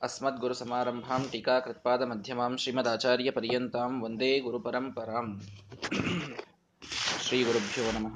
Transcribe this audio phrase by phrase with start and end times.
[0.00, 5.32] अस्मद्गुरुसमारम्भां टीकाकृत्पादमध्यमां श्रीमदाचार्यपर्यन्तां वन्दे गुरुपरम्पराम्
[7.24, 8.14] ಶ್ರೀಗುರುಭ್ಯೋ ನಮಃ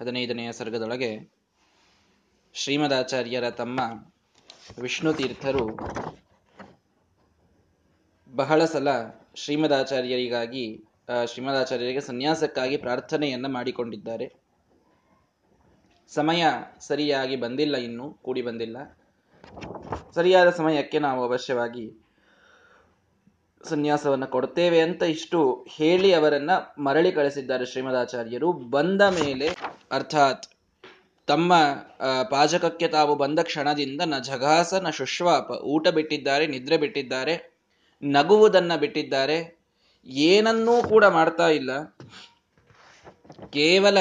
[0.00, 1.10] ಹದಿನೈದನೆಯ ಸರ್ಗದೊಳಗೆ
[2.54, 3.78] ಶ್ರೀಮದಾಚಾರ್ಯರ ತಮ್ಮ
[4.80, 5.64] ವಿಷ್ಣು ತೀರ್ಥರು
[8.32, 8.88] ಬಹಳ ಸಲ
[9.36, 10.66] ಶ್ರೀಮದಾಚಾರ್ಯರಿಗಾಗಿ
[11.07, 14.27] ಶ್ರೀಮದಾಚಾರ್ಯರಿಗೆ ಸನ್ಯಾಸಕ್ಕಾಗಿ ಪ್ರಾರ್ಥನೆಯನ್ನ ಮಾಡಿಕೊಂಡಿದ್ದಾರೆ.
[16.11, 16.45] ಸಮಯ
[16.79, 18.77] ಸರಿಯಾಗಿ ಬಂದಿಲ್ಲ ಇನ್ನು, ಕೂಡಿ ಬಂದಿಲ್ಲ.
[20.15, 21.85] ಸರಿಯಾದ ಸಮಯಕ್ಕೆ ನಾವು ಅವಶ್ಯವಾಗಿ
[23.69, 25.39] ಸನ್ಯಾಸವನ್ನು ಕೊಡ್ತೇವೆ ಅಂತ ಇಷ್ಟು
[25.77, 28.53] ಹೇಳಿ ಅವರನ್ನ ಮರಳಿ ಕಳಿಸಿದ್ದಾರೆ ಶ್ರೀಮದಾಚಾರ್ಯರು.
[28.53, 29.49] ಬಂದ ಮೇಲೆ,
[29.91, 30.45] ಅರ್ಥಾತ್
[31.27, 31.53] ತಮ್ಮ
[32.29, 37.35] ಪಾಜಕಕ್ಕೆ ತಾವು ಬಂದ ಕ್ಷಣದಿಂದ ನ ಜಘಾಸ ನ ಶುಶ್ವಾಪ, ಊಟ ಬಿಟ್ಟಿದ್ದಾರೆ, ನಿದ್ರೆ ಬಿಟ್ಟಿದ್ದಾರೆ,
[38.03, 39.60] ನಗುವುದನ್ನ ಬಿಟ್ಟಿದ್ದಾರೆ
[40.05, 41.97] ಏನನ್ನೂ ಕೂಡ ಮಾಡ್ತಾ ಇಲ್ಲ.
[43.49, 43.97] ಕೇವಲ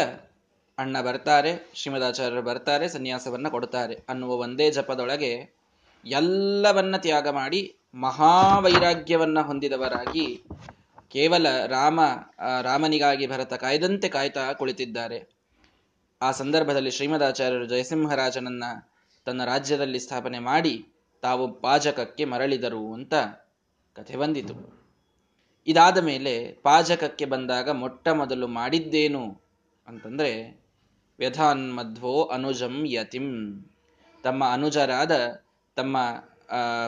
[0.78, 5.60] ಅಣ್ಣ ಬರ್ತಾರೆ, ಶ್ರೀಮದಾಚಾರ್ಯರು ಬರ್ತಾರೆ, ಸನ್ಯಾಸವನ್ನ ಕೊಡ್ತಾರೆ ಅನ್ನುವ ಒಂದೇ ಜಪದೊಳಗೆ
[6.06, 10.42] ಎಲ್ಲವನ್ನ ತ್ಯಾಗ ಮಾಡಿ ಮಹಾವೈರಾಗ್ಯವನ್ನ ಹೊಂದಿದವರಾಗಿ
[11.08, 12.00] ಕೇವಲ ರಾಮ
[12.62, 15.40] ರಾಮನಿಗಾಗಿ ಭರತ ಕಾಯ್ದಂತೆ ಕಾಯ್ತಾ ಕುಳಿತಿದ್ದಾರೆ.
[16.22, 18.64] ಆ ಸಂದರ್ಭದಲ್ಲಿ ಶ್ರೀಮದಾಚಾರ್ಯರು ಜಯಸಿಂಹರಾಜನನ್ನ
[19.24, 20.86] ತನ್ನ ರಾಜ್ಯದಲ್ಲಿ ಸ್ಥಾಪನೆ ಮಾಡಿ
[21.22, 23.14] ತಾವು ಪಾಜಕಕ್ಕೆ ಮರಳಿದರು ಅಂತ
[23.92, 24.79] ಕಥೆ ಬಂದಿತು.
[25.66, 29.40] ಇದಾದ ಮೇಲೆ ಪಾಜಕಕ್ಕೆ ಬಂದಾಗ ಮೊಟ್ಟ ಮೊದಲು ಮಾಡಿದ್ದೇನು
[29.86, 30.60] ಅಂತಂದ್ರೆ
[31.18, 33.62] ವ್ಯಥಾನ್ಮಧ್ವೋ ಅನುಜಂ ಯತಿಂ.
[34.22, 35.42] ತಮ್ಮ ಅನುಜರಾದ
[35.76, 35.96] ತಮ್ಮ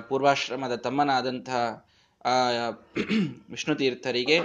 [0.08, 1.86] ಪೂರ್ವಾಶ್ರಮದ ತಮ್ಮನಾದಂತಹ
[3.50, 4.38] ವಿಷ್ಣು ತೀರ್ಥರಿಗೆ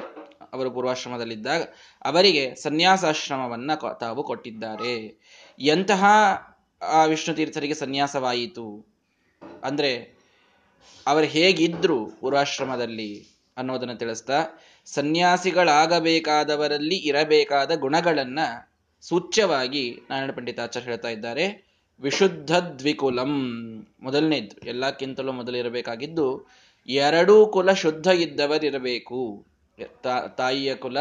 [0.54, 1.62] ಅವರು ಪೂರ್ವಾಶ್ರಮದಲ್ಲಿದ್ದಾಗ
[2.04, 5.22] ಅವರಿಗೆ ಸನ್ಯಾಸಾಶ್ರಮವನ್ನ ತಾವು ಕೊಟ್ಟಿದ್ದಾರೆ.
[5.60, 6.06] ಎಂತಹ,
[6.82, 8.86] ಆ ವಿಷ್ಣು ತೀರ್ಥರಿಗೆ ಸನ್ಯಾಸವಾಯಿತು?
[9.64, 10.18] ಅಂದ್ರೆ,
[11.08, 13.37] ಅವರು ಹೇಗಿದ್ರು ಪೂರ್ವಾಶ್ರಮದಲ್ಲಿ?
[13.58, 14.44] ಅನ್ನೋದನ್ನು ತಿಳಿಸ್ತಾ
[14.86, 18.40] ಸನ್ಯಾಸಿಗಳಾಗಬೇಕಾದವರಲ್ಲಿ ಇರಬೇಕಾದ ಗುಣಗಳನ್ನ
[19.02, 21.68] ಸೂಚ್ಯವಾಗಿ ನಾರಾಯಣ ಪಂಡಿತಾಚಾರ್ಯ ಹೇಳ್ತಾ ಇದ್ದಾರೆ.
[22.02, 23.58] ವಿಶುದ್ಧ ದ್ವಿಕುಲಂ
[24.00, 26.48] ಮೊದಲನೇದ್ದು ಎಲ್ಲಕ್ಕಿಂತಲೂ ಮೊದಲಿರಬೇಕಾಗಿದ್ದು
[26.88, 29.46] ಎರಡೂ ಕುಲ ಶುದ್ಧ ಇದ್ದವರಿರಬೇಕು
[30.38, 30.98] ತಾಯಿಯ ಕುಲ,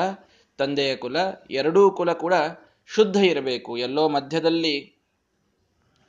[0.59, 1.17] ತಂದೆಯ ಕುಲ,
[1.51, 2.35] ಎರಡೂ ಕುಲ ಕೂಡ
[2.87, 3.77] ಶುದ್ಧ ಇರಬೇಕು.
[3.77, 4.95] ಎಲ್ಲೋ ಮಧ್ಯದಲ್ಲಿ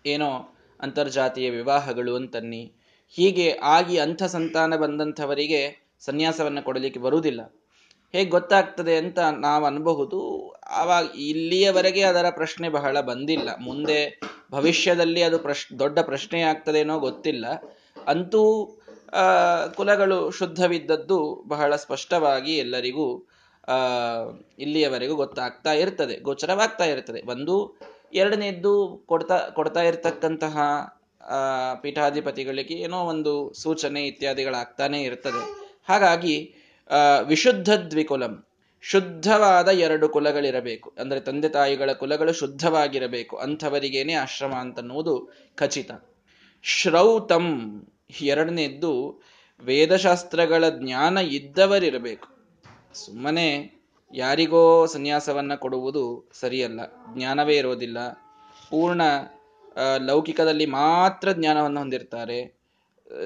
[0.06, 2.72] ಏನೋ ಅಂತರ್ಜಾತಿಯ ವಿವಾಹಗಳು ಅಂತನ್ನಿ.
[3.10, 7.42] ಹೀಗೆ ಆಗಿ ಅಂಥ ಸಂತಾನ ಬಂದಂಥವರಿಗೆ ಸನ್ಯಾಸವನ್ನು ಕೊಡಲಿಕ್ಕೆ ಬರುವುದಿಲ್ಲ.
[8.14, 10.20] ಹೇಗೆ ಗೊತ್ತಾಗ್ತದೆ ಅಂತ ನಾವು ಅನ್ಬಹುದು.
[10.72, 13.50] ಆವಾಗ ಇಲ್ಲಿಯವರೆಗೆ ಅದರ ಪ್ರಶ್ನೆ ಬಹಳ ಬಂದಿಲ್ಲ.
[13.60, 14.20] ಮುಂದೆ
[14.52, 17.46] ಭವಿಷ್ಯದಲ್ಲಿ ಅದು ಪ್ರಶ್, ದೊಡ್ಡ ಪ್ರಶ್ನೆ ಆಗ್ತದೇನೋ ಗೊತ್ತಿಲ್ಲ.
[18.08, 18.44] ಅಂತೂ
[19.76, 23.08] ಕುಲಗಳು ಶುದ್ಧವಿದ್ದದ್ದು ಬಹಳ ಸ್ಪಷ್ಟವಾಗಿ ಎಲ್ಲರಿಗೂ
[24.60, 27.22] ಇಲ್ಲಿಯವರೆಗೂ ಗೊತ್ತಾಗ್ತಾ ಇರ್ತದೆ, ಗೋಚರವಾಗ್ತಾ ಇರ್ತದೆ.
[27.32, 27.56] ಒಂದು,
[28.14, 28.74] ಎರಡನೇದ್ದು
[29.06, 30.58] ಕೊಡ್ತಾ ಕೊಡ್ತಾ ಇರ್ತಕ್ಕಂತಹ
[31.82, 35.67] ಪೀಠಾಧಿಪತಿಗಳಿಗೆ ಏನೋ ಒಂದು ಸೂಚನೆ ಇತ್ಯಾದಿಗಳಾಗ್ತಾನೆ ಇರ್ತದೆ.
[35.88, 36.36] ಹಾಗಾಗಿ
[37.28, 38.48] ವಿಶುದ್ಧ ದ್ವಿಕುಲಂ,
[38.82, 40.94] ಶುದ್ಧವಾದ ಎರಡು ಕುಲಗಳಿರಬೇಕು.
[41.00, 43.38] ಅಂದರೆ ತಂದೆ ತಾಯಿಗಳ ಕುಲಗಳು ಶುದ್ಧವಾಗಿರಬೇಕು.
[43.38, 45.16] ಅಂಥವರಿಗೇನೆ ಆಶ್ರಮ ಅಂತನ್ನುವುದು
[45.56, 45.92] ಖಚಿತ.
[46.64, 47.48] ಶ್ರೌತಂ
[48.22, 49.24] ಎರಡನೇದ್ದು,
[49.60, 52.28] ವೇದಶಾಸ್ತ್ರಗಳ ಜ್ಞಾನ ಇದ್ದವರಿರಬೇಕು.
[52.94, 53.48] ಸುಮ್ಮನೆ
[54.14, 56.80] ಯಾರಿಗೋ ಸನ್ಯಾಸವನ್ನ ಕೊಡುವುದು ಸರಿಯಲ್ಲ.
[57.16, 58.00] ಜ್ಞಾನವೇ ಇರೋದಿಲ್ಲ.
[58.70, 59.02] ಪೂರ್ಣ
[59.98, 62.57] ಲೌಕಿಕದಲ್ಲಿ ಮಾತ್ರ ಜ್ಞಾನವನ್ನು ಹೊಂದಿರ್ತಾರೆ.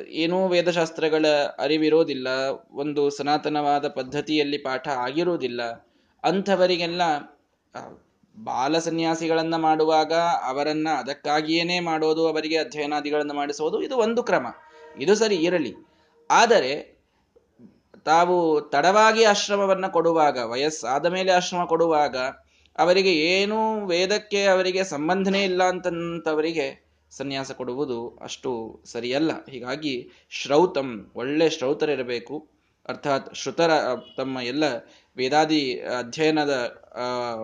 [0.08, 1.26] ಏನೂ ವೇದಶಾಸ್ತ್ರಗಳ
[1.60, 2.28] ಅರಿವಿರೋದಿಲ್ಲ,
[2.72, 5.62] ಒಂದು ಸನಾತನವಾದ ಪದ್ಧತಿಯಲ್ಲಿ ಪಾಠ ಆಗಿರುವುದಿಲ್ಲ
[6.24, 7.02] ಅಂಥವರಿಗೆಲ್ಲ
[8.44, 10.14] ಬಾಲ ಸನ್ಯಾಸಿಗಳನ್ನ ಮಾಡುವಾಗ
[10.46, 14.48] ಅವರನ್ನ ಅದಕ್ಕಾಗಿಯೇನೇ ಮಾಡೋದು, ಅವರಿಗೆ ಅಧ್ಯಯನಾದಿಗಳನ್ನು ಮಾಡಿಸೋದು, ಇದು ಒಂದು ಕ್ರಮ.
[15.00, 15.74] ಇದು ಸರಿ ಇರಲಿ.
[16.32, 17.02] ಆದರೆ,
[18.06, 22.18] ತಾವು ತಡವಾಗಿ ಆಶ್ರಮವನ್ನ ಕೊಡುವಾಗ, ವಯಸ್ಸಾದ ಮೇಲೆ ಆಶ್ರಮ ಕೊಡುವಾಗ,
[22.78, 26.81] ಅವರಿಗೆ ಏನೂ ವೇದಕ್ಕೆ ಅವರಿಗೆ ಸಂಬಂಧನೇ ಇಲ್ಲ ಅಂತಂತವರಿಗೆ
[27.12, 29.46] ಸನ್ಯಾಸ ಕೊಡುವುದು ಅಷ್ಟು ಸರಿಯಲ್ಲ.
[29.46, 32.48] ಹೀಗಾಗಿ ಶ್ರೌತಂ, ಒಳ್ಳೆ ಶ್ರೌತರಿರಬೇಕು.
[32.90, 33.72] ಅರ್ಥಾತ್ ಶ್ರುತರ
[34.18, 34.64] ತಮ್ಮ ಎಲ್ಲ
[35.18, 36.84] ವೇದಾದಿ ಅಧ್ಯಯನದ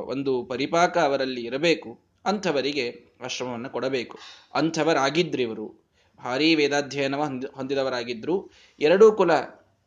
[0.08, 2.00] ಒಂದು ಪರಿಪಾಕ ಅವರಲ್ಲಿ ಇರಬೇಕು.
[2.26, 4.18] ಅಂಥವರಿಗೆ ಆಶ್ರಮವನ್ನು ಕೊಡಬೇಕು.
[4.54, 5.88] ಅಂಥವರಾಗಿದ್ರು ಇವರು.
[6.24, 7.24] ಭಾರೀ ವೇದಾಧ್ಯಯನವ
[7.54, 9.32] ಹೊಂದಿದವರಾಗಿದ್ದರು ಎರಡೂ ಕುಲ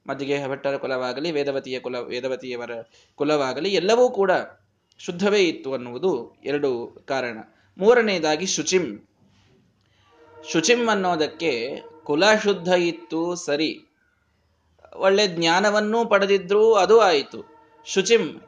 [0.06, 2.70] ಮಧ್ಯೆ ಭಟ್ಟರ ಕುಲವಾಗಲಿ, ವೇದವತಿಯ ಕುಲ, ವೇದವತಿಯವರ
[3.14, 4.30] ಕುಲವಾಗಲಿ, ಎಲ್ಲವೂ ಕೂಡ
[4.98, 7.38] ಶುದ್ಧವೇ ಇತ್ತು ಅನ್ನುವುದು ಎರಡು ಕಾರಣ.
[7.78, 9.09] ಮೂರನೆಯದಾಗಿ ಶುಚಿಂ.
[10.48, 13.84] ಶುಚಿಂ ಅನ್ನೋದಕ್ಕೆ ಕುಲ ಶುದ್ಧ ಇತ್ತು ಸರಿ.
[14.96, 17.56] ಒಳ್ಳೆ ಜ್ಞಾನವನ್ನೂ ಪಡೆದಿದ್ರು ಅದು ಆಯಿತು.
[17.86, 18.42] ಶುಚಿಂ,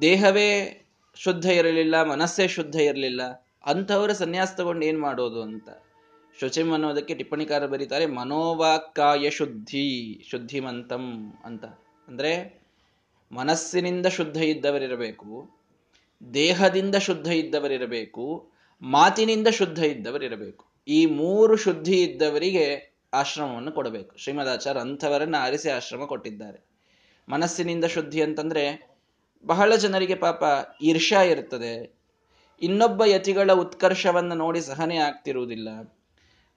[0.00, 0.78] ದೇಹವೇ
[1.16, 3.48] ಶುದ್ಧ ಇರಲಿಲ್ಲ, ಮನಸ್ಸೇ ಶುದ್ಧ ಇರಲಿಲ್ಲ.
[3.64, 5.68] ಅಂಥವರು ಸನ್ಯಾಸ ತಗೊಂಡು ಏನು ಮಾಡೋದು ಅಂತ?
[6.40, 11.64] ಶುಚಿಂ ಅನ್ನೋದಕ್ಕೆ ಟಿಪ್ಪಣಿಕಾರ ಬರೀತಾರೆ, ಮನೋವಾಕ್ಕಾಯ ಶುದ್ಧಿ, ಶುದ್ಧಿಮಂತಂ ಅಂತ.
[12.08, 12.62] ಅಂದ್ರೆ
[13.32, 15.50] ಮನಸ್ಸಿನಿಂದ ಶುದ್ಧ ಇದ್ದವರಿರಬೇಕು,
[16.34, 18.50] ದೇಹದಿಂದ ಶುದ್ಧ ಇದ್ದವರಿರಬೇಕು,
[18.82, 20.71] ಮಾತಿನಿಂದ ಶುದ್ಧ ಇದ್ದವರಿರಬೇಕು.
[20.88, 22.64] ಈ ಮೂರು ಶುದ್ಧಿ ಇದ್ದವರಿಗೆ
[23.14, 24.12] ಆಶ್ರಮವನ್ನು ಕೊಡಬೇಕು.
[24.18, 26.58] ಶ್ರೀಮದಾಚಾರ್ಯ ಅಂಥವರನ್ನ ಆರಿಸಿ ಆಶ್ರಮ ಕೊಟ್ಟಿದ್ದಾರೆ.
[27.28, 28.64] ಮನಸ್ಸಿನಿಂದ ಶುದ್ಧಿ ಅಂತಂದ್ರೆ
[29.44, 30.42] ಬಹಳ ಜನರಿಗೆ ಪಾಪ
[30.82, 31.74] ಈರ್ಷ್ಯಾ ಇರ್ತದೆ.
[32.62, 35.68] ಇನ್ನೊಬ್ಬ ಯತಿಗಳ ಉತ್ಕರ್ಷವನ್ನು ನೋಡಿ ಸಹನೆ ಆಗ್ತಿರುವುದಿಲ್ಲ.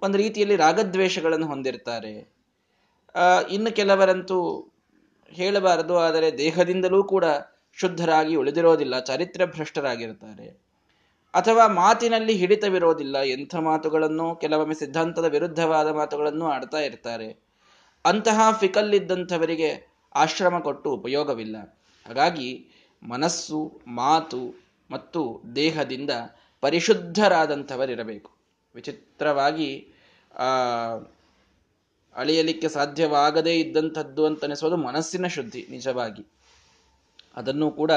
[0.01, 2.13] ಒಂದು ರೀತಿಯಲ್ಲಿ ರಾಗದ್ವೇಷಗಳನ್ನು ಹೊಂದಿರ್ತಾರೆ.
[3.51, 4.37] ಇನ್ನು ಕೆಲವರಂತೂ
[5.31, 7.25] ಹೇಳಬಾರದು, ಆದರೆ ದೇಹದಿಂದಲೂ ಕೂಡ
[7.77, 10.47] ಶುದ್ಧರಾಗಿ ಉಳಿದಿರೋದಿಲ್ಲ ಚಾರಿತ್ರ್ಯ ಭ್ರಷ್ಟರಾಗಿರ್ತಾರೆ
[11.35, 13.17] ಅಥವಾ ಮಾತಿನಲ್ಲಿ ಹಿಡಿತವಿರೋದಿಲ್ಲ.
[13.17, 17.27] ಎಂಥ ಮಾತುಗಳನ್ನು ಕೆಲವೊಮ್ಮೆ ಸಿದ್ಧಾಂತದ ವಿರುದ್ಧವಾದ ಮಾತುಗಳನ್ನು ಆಡ್ತಾ ಇರ್ತಾರೆ.
[18.05, 19.69] ಅಂತಹ ಫಿಕಲ್ಲಿದ್ದಂಥವರಿಗೆ
[20.15, 21.57] ಆಶ್ರಮ ಕೊಟ್ಟು ಉಪಯೋಗವಿಲ್ಲ.
[22.07, 22.49] ಹಾಗಾಗಿ
[23.03, 24.41] ಮನಸ್ಸು, ಮಾತು
[24.91, 25.21] ಮತ್ತು
[25.55, 26.09] ದೇಹದಿಂದ
[26.61, 28.31] ಪರಿಶುದ್ಧರಾದಂಥವರಿರಬೇಕು.
[28.75, 29.69] ವಿಚಿತ್ರವಾಗಿ
[32.15, 36.23] ಅಳೆಯಲಿಕ್ಕೆ ಸಾಧ್ಯವಾಗದೇ ಇದ್ದಂಥದ್ದು ಅಂತನಿಸೋದು ಮನಸ್ಸಿನ ಶುದ್ಧಿ, ನಿಜವಾಗಿ.
[37.35, 37.91] ಅದನ್ನು ಕೂಡ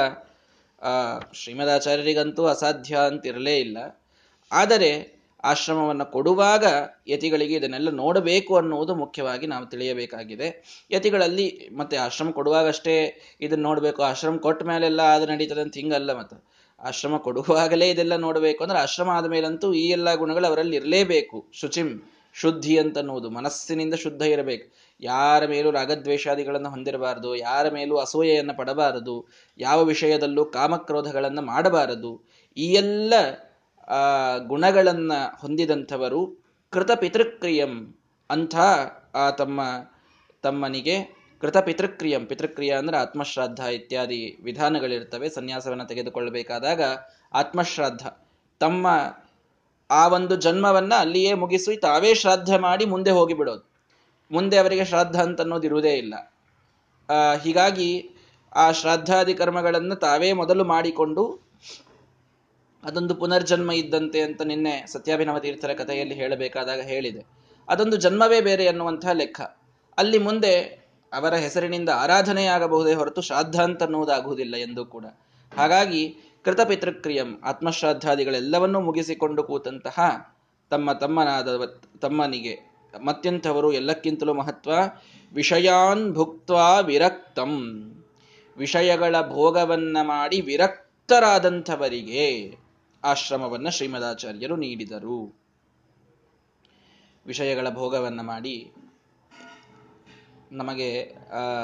[0.81, 4.01] ಆ, ಶ್ರೀಮದಾಚಾರ್ಯರಿಗಂತೂ ಅಸಾಧ್ಯ ಅಂತಿರಲೇ ಇಲ್ಲ.
[4.51, 6.65] ಆದರೆ ಆಶ್ರಮವನ್ನು ಕೊಡುವಾಗ
[7.07, 10.63] ಯತಿಗಳಿಗೆ ಇದನ್ನೆಲ್ಲ ನೋಡಬೇಕು ಅನ್ನುವುದು ಮುಖ್ಯವಾಗಿ ನಾವು ತಿಳಿಯಬೇಕಾಗಿದೆ.
[10.91, 14.03] ಯತಿಗಳಲ್ಲಿ ಮತ್ತೆ ಆಶ್ರಮ ಕೊಡುವಾಗಷ್ಟೇ ಇದನ್ನ ನೋಡಬೇಕು.
[14.03, 16.59] ಆಶ್ರಮ ಕೊಟ್ಟ ಮೇಲೆಲ್ಲ ಅದು ನಡೀತದೆ ಅಂತ ಹಿಂಗಲ್ಲ ಮತ್ತು.
[16.79, 22.77] ಆಶ್ರಮ ಕೊಡುವಾಗಲೇ ಇದೆಲ್ಲ ನೋಡಬೇಕು ಅಂದ್ರೆ ಆಶ್ರಮ ಆದ ಮೇಲಂತೂ ಈ ಎಲ್ಲ ಗುಣಗಳು ಅವರಲ್ಲಿ ಇರಲೇಬೇಕು ಶುಚಿಂ, ಶುದ್ಧಿ
[22.77, 24.88] ಅಂತನ್ನುವುದು ಮನಸ್ಸಿನಿಂದ ಶುದ್ಧ ಇರಬೇಕು.
[25.01, 32.29] ಯಾರ ಮೇಲೂ ರಾಗದ್ವೇಷಾದಿಗಳನ್ನು ಹೊಂದಿರಬಾರದು, ಯಾರ ಮೇಲೂ ಅಸೂಯೆಯನ್ನು ಪಡಬಾರದು, ಯಾವ ವಿಷಯದಲ್ಲೂ ಕಾಮಕ್ರೋಧಗಳನ್ನು ಮಾಡಬಾರದು.
[32.57, 33.13] ಈ ಎಲ್ಲ
[34.47, 37.99] ಗುಣಗಳನ್ನು ಹೊಂದಿದಂಥವರು ಕೃತ ಪಿತೃಕ್ರಿಯಂ
[38.29, 38.55] ಅಂಥ,
[39.15, 39.61] ಆ, ತಮ್ಮ,
[40.41, 45.29] ತಮ್ಮನಿಗೆ ಕೃತ ಪಿತೃಕ್ರಿಯಂ ಪಿತೃಕ್ರಿಯ ಅಂದ್ರೆ ಆತ್ಮಶ್ರಾದ್ದ ಇತ್ಯಾದಿ ವಿಧಾನಗಳಿರ್ತವೆ.
[45.29, 46.81] ಸನ್ಯಾಸವನ್ನು ತೆಗೆದುಕೊಳ್ಳಬೇಕಾದಾಗ
[47.33, 48.01] ಆತ್ಮಶ್ರಾದ್ದ
[48.59, 48.87] ತಮ್ಮ,
[49.89, 53.68] ಆ ಒಂದು ಜನ್ಮವನ್ನ ಅಲ್ಲಿಯೇ ಮುಗಿಸಿ ತಾವೇ ಶ್ರಾದ್ದ ಮಾಡಿ ಮುಂದೆ ಹೋಗಿಬಿಡೋದು.
[54.31, 56.15] ಮುಂದೆ ಅವರಿಗೆ ಶ್ರಾದ್ದ ಅಂತ ಅನ್ನೋದು ಇರುವುದೇ ಇಲ್ಲ.
[57.43, 58.15] ಹೀಗಾಗಿ
[58.55, 61.49] ಆ ಶ್ರಾದ್ದಾದಿ ಕರ್ಮಗಳನ್ನು ತಾವೇ ಮೊದಲು ಮಾಡಿಕೊಂಡು
[62.83, 67.25] ಅದೊಂದು ಪುನರ್ಜನ್ಮ ಇದ್ದಂತೆ ಅಂತ ನಿನ್ನೆ ಸತ್ಯಾಭಿನವ ತೀರ್ಥರ ಕಥೆಯಲ್ಲಿ ಹೇಳಬೇಕಾದಾಗ ಹೇಳಿದೆ.
[67.67, 69.41] ಅದೊಂದು ಜನ್ಮವೇ ಬೇರೆ ಅನ್ನುವಂತಹ ಲೆಕ್ಕ.
[69.97, 70.53] ಅಲ್ಲಿ ಮುಂದೆ
[71.13, 75.05] ಅವರ ಹೆಸರಿನಿಂದ ಆರಾಧನೆಯಾಗಬಹುದೇ ಹೊರತು ಶ್ರಾದ್ದ ಅಂತ ಅನ್ನುವುದಾಗುವುದಿಲ್ಲ ಎಂದು ಕೂಡ.
[75.57, 76.15] ಹಾಗಾಗಿ
[76.45, 79.99] ಕೃತಪಿತೃಕ್ರಿಯಂ ಆತ್ಮಶ್ರಾದ್ದಾದಿಗಳೆಲ್ಲವನ್ನೂ ಮುಗಿಸಿಕೊಂಡು ಕೂತಂತಹ
[80.69, 81.47] ತಮ್ಮ ತಮ್ಮನಾದ
[82.01, 84.71] ತಮ್ಮನಿಗೆ ಮತ್ತೆಂಥವರು ಎಲ್ಲಕ್ಕಿಂತಲೂ ಮಹತ್ವ
[85.33, 86.51] ವಿಷಯಾನ್ ಭುಕ್ತ
[86.85, 87.53] ವಿರಕ್ತಂ.
[88.57, 92.25] ವಿಷಯಗಳ ಭೋಗವನ್ನ ಮಾಡಿ ವಿರಕ್ತರಾದಂಥವರಿಗೆ
[93.03, 95.39] ಆಶ್ರಮವನ್ನ ಶ್ರೀಮದಾಚಾರ್ಯರು ನೀಡಿದರು.
[97.25, 98.71] ವಿಷಯಗಳ ಭೋಗವನ್ನ ಮಾಡಿ
[100.51, 101.15] ನಮಗೆ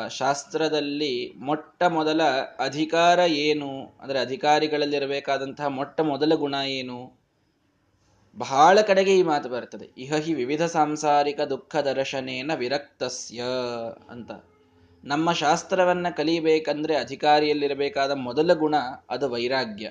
[0.09, 2.21] ಶಾಸ್ತ್ರದಲ್ಲಿ ಮೊಟ್ಟ ಮೊದಲ
[2.59, 3.97] ಅಧಿಕಾರ ಏನು?
[4.01, 7.24] ಅಂದ್ರೆ ಅಧಿಕಾರಿಗಳಲ್ಲಿರಬೇಕಾದಂತಹ ಮೊಟ್ಟ ಮೊದಲ ಗುಣ ಏನು?
[8.37, 13.43] ಬಹಳ ಕಡೆಗೆ ಈ ಮಾತು ಬರ್ತದೆ ಇಹ ಹಿ ವಿವಿಧ ಸಾಂಸಾರಿಕ ದುಃಖ ದರ್ಶನೇನ ವಿರಕ್ತಸ್ಯ
[14.09, 14.31] ಅಂತ.
[15.03, 18.75] ನಮ್ಮ ಶಾಸ್ತ್ರವನ್ನ ಕಲಿಬೇಕಂದ್ರೆ ಅಧಿಕಾರಿಯಲ್ಲಿರಬೇಕಾದ ಮೊದಲ ಗುಣ
[19.09, 19.89] ಅದು ವೈರಾಗ್ಯ.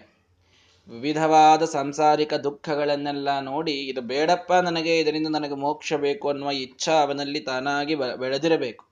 [0.89, 7.95] ವಿವಿಧವಾದ ಸಾಂಸಾರಿಕ ದುಃಖಗಳನ್ನೆಲ್ಲ ನೋಡಿ, ಇದು ಬೇಡಪ್ಪ ನನಗೆ, ಇದರಿಂದ ನನಗೆ ಮೋಕ್ಷ ಬೇಕು ಅನ್ನುವ ಇಚ್ಛಾ ಅವನಲ್ಲಿ ತಾನಾಗಿ
[7.95, 8.85] ಬೆಳೆದಿರಬೇಕು.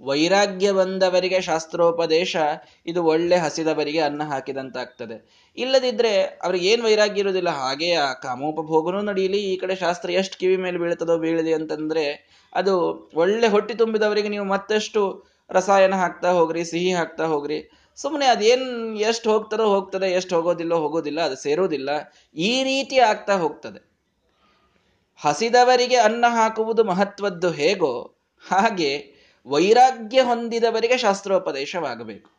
[0.00, 2.36] ವೈರಾಗ್ಯ ಬಂದವರಿಗೆ ಶಾಸ್ತ್ರೋಪದೇಶ,
[2.86, 5.43] ಇದು ಒಳ್ಳೆ ಹಸಿದವರಿಗೆ ಅನ್ನ ಹಾಕಿದಂತಾಗ್ತದೆ.
[5.56, 9.38] ಇಲ್ಲದಿದ್ರೆ ಅವ್ರಿಗೆ ಏನ್ ವೈರಾಗ್ಯ ಇರುವುದಿಲ್ಲ, ಹಾಗೆ ಆ ಕಾಮೋಪಭೋಗನೂ ನಡೀಲಿ.
[9.38, 12.74] ಈ ಕಡೆ ಶಾಸ್ತ್ರ ಎಷ್ಟು ಕಿವಿ ಮೇಲೆ ಬೀಳ್ತದೋ ಬೀಳಿದೆ ಅಂತಂದ್ರೆ ಅದು
[13.14, 17.70] ಒಳ್ಳೆ ಹೊಟ್ಟಿ ತುಂಬಿದವರಿಗೆ ನೀವು ಮತ್ತಷ್ಟು ರಸಾಯನ ಹಾಕ್ತಾ ಹೋಗ್ರಿ, ಸಿಹಿ ಹಾಕ್ತಾ ಹೋಗ್ರಿ.
[17.96, 21.90] ಸುಮ್ಮನೆ ಅದೇನ್ ಎಷ್ಟು ಹೋಗ್ತಾರೋ ಹೋಗ್ತದೆ, ಎಷ್ಟು ಹೋಗೋದಿಲ್ಲೋ ಹೋಗೋದಿಲ್ಲ, ಅದು ಸೇರೋದಿಲ್ಲ.
[22.36, 23.80] ಈ ರೀತಿ ಆಗ್ತಾ ಹೋಗ್ತದೆ.
[25.16, 29.14] ಹಸಿದವರಿಗೆ ಅನ್ನ ಹಾಕುವುದು ಮಹತ್ವದ್ದು ಹೇಗೋ ಹಾಗೆ
[29.46, 32.30] ವೈರಾಗ್ಯ ಹೊಂದಿದವರಿಗೆ ಶಾಸ್ತ್ರೋಪದೇಶವಾಗಬೇಕು.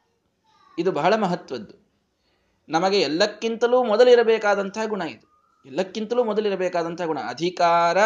[0.80, 1.85] ಇದು ಬಹಳ ಮಹತ್ವದ್ದು.
[2.70, 5.26] ನಮಗೆ ಎಲ್ಲಕ್ಕಿಂತಲೂ ಮೊದಲಿರಬೇಕಾದಂತಹ ಗುಣ ಇದು.
[5.66, 7.20] ಎಲ್ಲಕ್ಕಿಂತಲೂ ಮೊದಲಿರಬೇಕಾದಂತಹ ಗುಣ.
[7.34, 7.98] ಅಧಿಕಾರ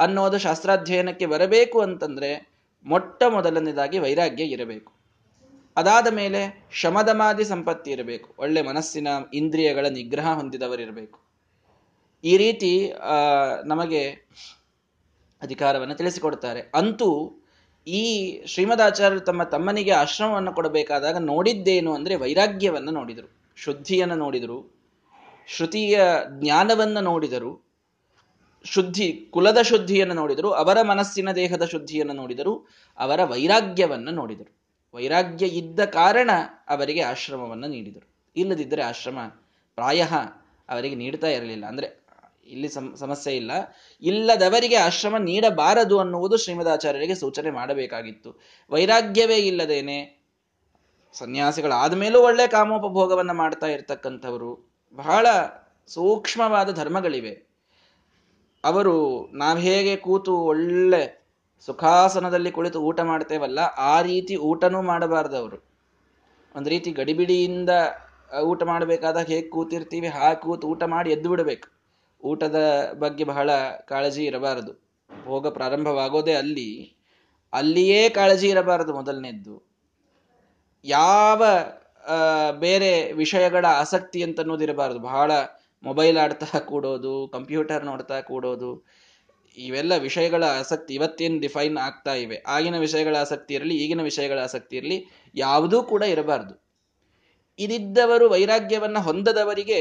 [0.00, 2.30] ಅನ್ನೋದು ಶಾಸ್ತ್ರಾಧ್ಯಯನಕ್ಕೆ ಬರಬೇಕು ಅಂತಂದ್ರೆ
[2.86, 4.90] ಮೊಟ್ಟ ಮೊದಲನೇದಾಗಿ ವೈರಾಗ್ಯ ಇರಬೇಕು.
[5.76, 6.40] ಅದಾದ ಮೇಲೆ
[6.80, 8.28] ಶಮದಮಾದಿ ಸಂಪತ್ತಿ ಇರಬೇಕು.
[8.38, 11.18] ಒಳ್ಳೆ ಮನಸ್ಸಿನ ಇಂದ್ರಿಯಗಳ ನಿಗ್ರಹ ಹೊಂದಿದವರಿರಬೇಕು.
[12.24, 12.70] ಈ ರೀತಿ
[13.64, 14.02] ನಮಗೆ
[15.42, 16.60] ಅಧಿಕಾರವನ್ನು ತಿಳಿಸಿಕೊಡ್ತಾರೆ.
[16.74, 17.08] ಅಂತೂ
[17.86, 18.02] ಈ
[18.46, 23.28] ಶ್ರೀಮದಾಚಾರ್ಯರು ತಮ್ಮ ತಮ್ಮನಿಗೆ ಆಶ್ರಮವನ್ನು ಕೊಡಬೇಕಾದಾಗ ನೋಡಿದ್ದೇನು ಅಂದರೆ ವೈರಾಗ್ಯವನ್ನು ನೋಡಿದರು.
[23.56, 24.76] ಶುದ್ಧಿಯನ್ನು ನೋಡಿದರು,
[25.48, 27.66] ಶ್ರುತಿಯ ಜ್ಞಾನವನ್ನು ನೋಡಿದರು,
[28.64, 34.56] ಶುದ್ಧಿ, ಕುಲದ ಶುದ್ಧಿಯನ್ನು ನೋಡಿದರು, ಅವರ ಮನಸ್ಸಿನ ದೇಹದ ಶುದ್ಧಿಯನ್ನು ನೋಡಿದರು, ಅವರ ವೈರಾಗ್ಯವನ್ನು ನೋಡಿದರು.
[34.94, 36.30] ವೈರಾಗ್ಯ ಇದ್ದ ಕಾರಣ
[36.68, 38.32] ಅವರಿಗೆ ಆಶ್ರಮವನ್ನು ನೀಡಿದರು.
[38.36, 39.18] ಇಲ್ಲದಿದ್ದರೆ ಆಶ್ರಮ
[39.74, 40.02] ಪ್ರಾಯ
[40.68, 41.64] ಅವರಿಗೆ ನೀಡ್ತಾ ಇರಲಿಲ್ಲ.
[41.66, 42.06] ಅಂದರೆ
[42.46, 43.50] ಇಲ್ಲಿ ಸಮಸ್ಯೆ ಇಲ್ಲ.
[44.02, 48.40] ಇಲ್ಲದವರಿಗೆ ಆಶ್ರಮ ನೀಡಬಾರದು ಅನ್ನುವುದು ಶ್ರೀಮದಾಚಾರ್ಯರಿಗೆ ಸೂಚನೆ ಮಾಡಬೇಕಾಗಿತ್ತು.
[48.70, 50.15] ವೈರಾಗ್ಯವೇ ಇಲ್ಲದೇನೆ
[51.18, 55.26] ಸನ್ಯಾಸಿಗಳಾದ ಮೇಲೂ ಒಳ್ಳೆ ಕಾಮೋಪಭೋಗವನ್ನು ಮಾಡ್ತಾ ಇರ್ತಕ್ಕಂಥವರು ಬಹಳ
[55.86, 57.46] ಸೂಕ್ಷ್ಮವಾದ ಧರ್ಮಗಳಿವೆ.
[58.64, 61.26] ಅವರು ನಾವು ಹೇಗೆ ಕೂತು ಒಳ್ಳೆ
[61.66, 64.82] ಸುಖಾಸನದಲ್ಲಿ ಕುಳಿತು ಊಟ ಮಾಡ್ತೇವಲ್ಲ, ಆ ರೀತಿ ಊಟನೂ
[65.36, 65.64] ಅವರು.
[66.56, 67.70] ಒಂದು ರೀತಿ ಗಡಿಬಿಡಿಯಿಂದ
[68.44, 71.68] ಊಟ ಮಾಡಬೇಕಾದಾಗ ಹೇಗೆ ಕೂತಿರ್ತೀವಿ, ಹಾಗೆ ಕೂತು ಊಟ ಮಾಡಿ ಎದ್ದು ಬಿಡಬೇಕು.
[72.24, 73.50] ಊಟದ ಬಗ್ಗೆ ಬಹಳ
[73.88, 74.72] ಕಾಳಜಿ ಇರಬಾರದು.
[75.24, 76.96] ಭೋಗ ಪ್ರಾರಂಭವಾಗೋದೇ ಅಲ್ಲಿ.
[77.52, 79.75] ಅಲ್ಲಿಯೇ ಕಾಳಜಿ ಇರಬಾರದು ಮೊದಲನೇದ್ದು.
[80.86, 81.42] ಯಾವ
[82.60, 85.32] ಬೇರೆ ವಿಷಯಗಳ ಆಸಕ್ತಿ ಅಂತ ಅನ್ನೋದಿರಬಾರದು ಬಹಳ
[85.84, 88.86] ಮೊಬೈಲ್ ಆಡ್ತಾ ಕೂಡೋದು, ಕಂಪ್ಯೂಟರ್ ನೋಡ್ತಾ ಕೂಡೋದು,
[89.56, 92.42] ಇವೆಲ್ಲ ವಿಷಯಗಳ ಆಸಕ್ತಿ ಇವತ್ತೇನು ಡಿಫೈನ್ ಆಗ್ತಾ ಇವೆ.
[92.46, 96.54] ಆಗಿನ ವಿಷಯಗಳ ಆಸಕ್ತಿ ಇರಲಿ, ಈಗಿನ ವಿಷಯಗಳ ಆಸಕ್ತಿ ಇರಲಿ, ಯಾವುದೂ ಕೂಡ ಇರಬಾರದು.
[97.58, 99.78] ಇದಿದ್ದವರು ವೈರಾಗ್ಯವನ್ನು ಹೊಂದದವರಿಗೆ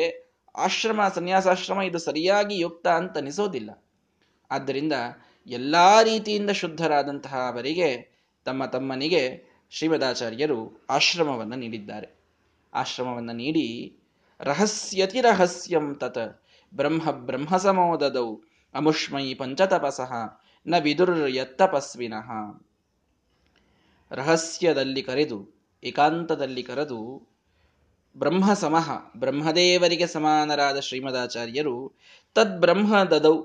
[0.56, 3.72] ಆಶ್ರಮ, ಸನ್ಯಾಸಾಶ್ರಮ ಇದು ಸರಿಯಾಗಿ ಯುಕ್ತ ಅಂತ ಅನಿಸೋದಿಲ್ಲ.
[4.52, 4.94] ಆದ್ದರಿಂದ
[5.48, 7.90] ಎಲ್ಲ ರೀತಿಯಿಂದ ಶುದ್ಧರಾದಂತಹ ಅವರಿಗೆ,
[8.46, 12.08] ತಮ್ಮ ತಮ್ಮನಿಗೆ ಶ್ರೀಮದಾಚಾರ್ಯರು ಆಶ್ರಮವನ್ನು ನೀಡಿದ್ದಾರೆ.
[12.74, 13.68] ಆಶ್ರಮವನ್ನು ನೀಡಿ
[14.40, 16.24] ರಹಸ್ಯತಿ ರಹಸ್ಯಂ ತತ್
[16.74, 18.30] ಬ್ರಹ್ಮ ಬ್ರಹ್ಮ ಸಮೋದದೌ
[18.76, 20.12] ಅಮುಷ್ಮೈ ಪಂಚತಪಸಃ
[20.66, 22.30] ನ ವಿದುರ್ ಯತ್ತಪಸ್ವಿನಃ
[24.12, 25.40] ರಹಸ್ಯದಲ್ಲಿ ಕರೆದು,
[25.84, 27.00] ಏಕಾಂತದಲ್ಲಿ ಕರೆದು
[28.16, 31.78] ಬ್ರಹ್ಮ ಸಮಃ ಬ್ರಹ್ಮದೇವರಿಗೆ ಸಮಾನರಾದ ಶ್ರೀಮದಾಚಾರ್ಯರು
[32.36, 33.36] ತದ್ ಬ್ರಹ್ಮ ದದೌ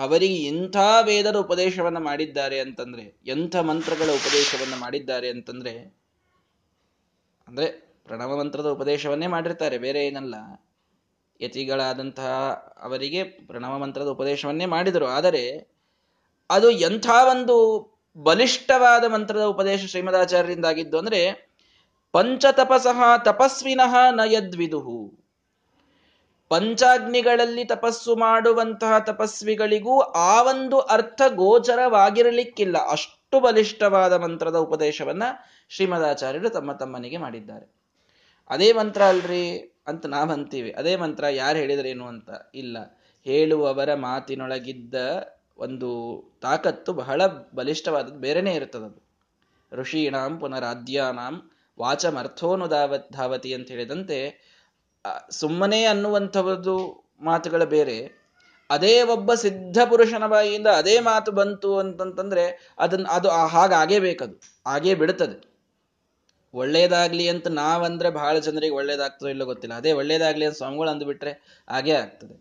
[0.00, 5.96] ಅವರಿಗೆ ಎಂಥ ವೇದದ ಉಪದೇಶವನ್ನು ಮಾಡಿದ್ದಾರೆ ಅಂತಂದ್ರೆ, ಎಂಥ ಮಂತ್ರಗಳ ಉಪದೇಶವನ್ನು ಮಾಡಿದ್ದಾರೆ ಅಂತಂದ್ರೆ,
[7.48, 7.66] ಅಂದ್ರೆ
[8.04, 10.34] ಪ್ರಣವ ಮಂತ್ರದ ಉಪದೇಶವನ್ನೇ ಮಾಡಿರ್ತಾರೆ, ಬೇರೆ ಏನಲ್ಲ.
[11.40, 12.50] ಯತಿಗಳಾದಂತಹ
[12.82, 15.06] ಅವರಿಗೆ ಪ್ರಣವ ಮಂತ್ರದ ಉಪದೇಶವನ್ನೇ ಮಾಡಿದರು.
[15.06, 15.68] ಆದರೆ
[16.50, 21.50] ಅದು ಎಂಥ ಒಂದು ಬಲಿಷ್ಠವಾದ ಮಂತ್ರದ ಉಪದೇಶ ಶ್ರೀಮದಾಚಾರ್ಯರಿಂದ ಆಗಿದ್ದು ಅಂದ್ರೆ,
[22.12, 25.19] ಪಂಚತಪಸಃ ತಪಸ್ವಿನಃ ನಯದ್ವಿದುಹು
[26.50, 32.76] ಪಂಚಾಗ್ನಿಗಳಲ್ಲಿ ತಪಸ್ಸು ಮಾಡುವಂತಹ ತಪಸ್ವಿಗಳಿಗೂ ಆ ಒಂದು ಅರ್ಥ ಗೋಚರವಾಗಿರಲಿಕ್ಕಿಲ್ಲ.
[32.90, 35.22] ಅಷ್ಟು ಬಲಿಷ್ಠವಾದ ಮಂತ್ರದ ಉಪದೇಶವನ್ನ
[35.68, 37.66] ಶ್ರೀಮದಾಚಾರ್ಯರು ತಮ್ಮ ತಮ್ಮನಿಗೆ ಮಾಡಿದ್ದಾರೆ.
[38.50, 39.44] ಅದೇ ಮಂತ್ರ ಅಲ್ರಿ
[39.86, 42.76] ಅಂತ ನಾವಂತೀವಿ ಅದೇ ಮಂತ್ರ ಯಾರು ಹೇಳಿದ್ರೇನು ಅಂತ ಇಲ್ಲ.
[43.24, 44.94] ಹೇಳುವವರ ಮಾತಿನೊಳಗಿದ್ದ
[45.58, 45.88] ಒಂದು
[46.42, 47.22] ತಾಕತ್ತು ಬಹಳ
[47.54, 49.00] ಬಲಿಷ್ಠವಾದದ್ದು ಬೇರೆನೇ ಇರ್ತದದು
[49.72, 51.34] ಋಷೀಣಾಂ ಪುನರಾದ್ಯಾನಾಂ
[51.78, 54.49] ವಾಚಮರ್ಥೋನುಧಾವ ಧಾವತಿ ಅಂತ ಹೇಳಿದಂತೆ
[55.30, 56.76] ಸುಮ್ಮನೆ ಅನ್ನುವಂಥದ್ದು
[57.22, 57.98] ಮಾತುಗಳ ಬೇರೆ.
[58.70, 64.34] ಅದೇ ಒಬ್ಬ ಸಿದ್ಧ ಪುರುಷನ ಬಾಯಿಯಿಂದ ಅದೇ ಮಾತು ಬಂತು ಅಂತಂತಂದ್ರೆ ಅದನ್ನ ಅದು ಹಾಗಾಗೇ ಬೇಕದು,
[64.66, 65.50] ಹಾಗೇ ಬಿಡುತ್ತದೆ
[66.54, 69.74] ಒಳ್ಳೇದಾಗ್ಲಿ ಅಂತ ನಾವಂದ್ರೆ ಬಹಳ ಜನರಿಗೆ ಒಳ್ಳೇದಾಗ್ತದೋ ಇಲ್ಲೋ ಗೊತ್ತಿಲ್ಲ.
[69.74, 71.32] ಅದೇ ಒಳ್ಳೇದಾಗ್ಲಿ ಅಂತ ಸ್ವಾಮಿಗಳು ಅಂದ್ಬಿಟ್ರೆ
[71.68, 72.34] ಹಾಗೇ ಆಗ್ತದೆ.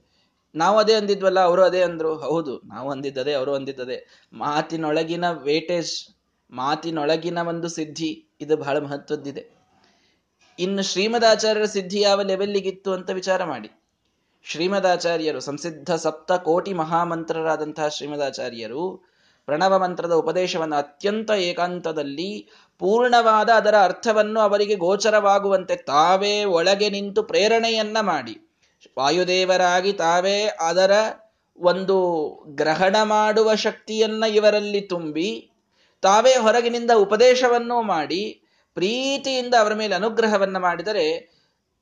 [0.55, 2.15] ನಾವು ಅದೇ ಅಂದಿದ್ವಲ್ಲ, ಅವರು ಅದೇ ಅಂದ್ರು.
[2.17, 3.97] ಹೌದು, ನಾವು ಅಂದಿದ್ದದೇ, ಅವರು ಅಂದಿದ್ದದೆ.
[4.33, 5.93] ಮಾತಿನೊಳಗಿನ ವೇಟೇಜ್
[6.51, 8.11] ಮಾತಿನೊಳಗಿನ ಒಂದು ಸಿದ್ಧಿ,
[8.41, 9.58] ಇದು ಬಹಳ ಮಹತ್ವದ್ದಿದೆ.
[10.59, 13.69] ಇನ್ನು ಶ್ರೀಮದಾಚಾರ್ಯರ ಸಿದ್ಧಿ ಯಾವ ಲೆವೆಲ್ಲಿಗಿತ್ತು ಅಂತ ವಿಚಾರ ಮಾಡಿ.
[14.43, 19.09] ಶ್ರೀಮದಾಚಾರ್ಯರು, ಸಂಸಿದ್ಧ ಸಪ್ತ ಕೋಟಿ ಮಹಾಮಂತ್ರರಾದಂತಹ ಶ್ರೀಮದಾಚಾರ್ಯರು
[19.45, 22.49] ಪ್ರಣವ ಮಂತ್ರದ ಉಪದೇಶವನ್ನು ಅತ್ಯಂತ ಏಕಾಂತದಲ್ಲಿ
[22.79, 28.35] ಪೂರ್ಣವಾದ ಅದರ ಅರ್ಥವನ್ನು ಅವರಿಗೆ ಗೋಚರವಾಗುವಂತೆ ತಾವೇ ಒಳಗೆ ನಿಂತು ಪ್ರೇರಣೆಯನ್ನ ಮಾಡಿ.
[28.99, 30.91] ವಾಯುದೇವರಾಗಿ ತಾವೇ ಅದರ
[31.57, 31.97] ಒಂದು
[32.47, 35.49] ಗ್ರಹಣ ಮಾಡುವ ಶಕ್ತಿಯನ್ನ ಇವರಲ್ಲಿ ತುಂಬಿ
[36.01, 38.41] ತಾವೇ ಹೊರಗಿನಿಂದ ಉಪದೇಶವನ್ನು ಮಾಡಿ
[38.79, 41.05] ಪ್ರೀತಿಯಿಂದ ಅವರ ಮೇಲೆ ಅನುಗ್ರಹವನ್ನು ಮಾಡಿದರೆ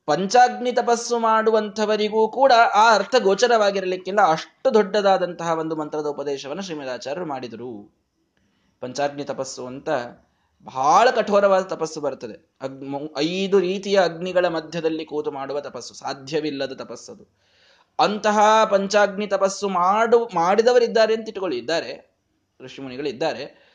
[0.05, 7.71] ಪಂಚಾಗ್ನಿ ತಪಸ್ಸು ಮಾಡುವಂಥವರಿಗೂ ಕೂಡ ಆ ಅರ್ಥ ಗೋಚರವಾಗಿರಲಿಕ್ಕಿಲ್ಲ ಅಷ್ಟು ದೊಡ್ಡದಾದಂತಹ ಒಂದು ಮಂತ್ರದ ಉಪದೇಶವನ್ನು ಶ್ರೀಮದಾಚಾರ್ಯರು ಮಾಡಿದರು.
[8.79, 9.89] ಪಂಚಾಗ್ನಿ ತಪಸ್ಸು ಅಂತ
[10.63, 12.37] ಬಹಳ ಕಠೋರವಾದ ತಪಸ್ಸು ಬರ್ತದೆ.
[13.17, 15.93] ಐದು ರೀತಿಯ ಅಗ್ನಿಗಳ ಮಧ್ಯದಲ್ಲಿ ಕೂತು ಮಾಡುವ ತಪಸ್ಸು.
[15.93, 17.25] ಸಾಧ್ಯವಿಲ್ಲದ ತಪಸ್ಸದು
[17.99, 21.59] ಅಂತಹ ಪಂಚಾಗ್ನಿ ತಪಸ್ಸು ಮಾಡು ಮಾಡಿದವರಿದ್ದಾರೆ ಅಂತ ಇಟ್ಟುಕೊಳ್ಳಿ.
[23.09, 23.66] ಇದ್ದಾರೆ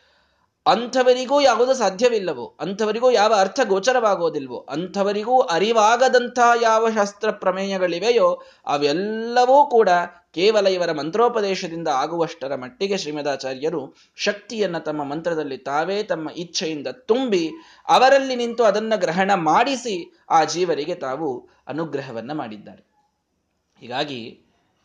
[0.66, 9.88] ಅಂಥವರಿಗೂ ಯಾವುದು ಸಾಧ್ಯವಿಲ್ಲವೋ, ಅಂಥವರಿಗೂ ಯಾವ ಅರ್ಥ ಗೋಚರವಾಗೋದಿಲ್ವೋ, ಅಂಥವರಿಗೂ ಅರಿವಾಗದಂತಹ ಯಾವ ಶಾಸ್ತ್ರ ಪ್ರಮೇಯಗಳಿವೆಯೋ, ಅವೆಲ್ಲವೂ ಕೂಡ
[10.32, 17.50] ಕೇವಲ ಇವರ ಮಂತ್ರೋಪದೇಶದಿಂದ ಆಗುವಷ್ಟರ ಮಟ್ಟಿಗೆ ಶ್ರೀಮದಾಚಾರ್ಯರು ಶಕ್ತಿಯನ್ನ ತಮ್ಮ ಮಂತ್ರದಲ್ಲಿ ತಾವೇ ತಮ್ಮ ಇಚ್ಛೆಯಿಂದ ತುಂಬಿ
[17.88, 22.86] ಅವರಲ್ಲಿ ನಿಂತು ಅದನ್ನು ಗ್ರಹಣ ಮಾಡಿಸಿ ಆ ಜೀವರಿಗೆ ತಾವು ಅನುಗ್ರಹವನ್ನ ಮಾಡಿದ್ದಾರೆ.
[23.80, 24.40] ಹೀಗಾಗಿ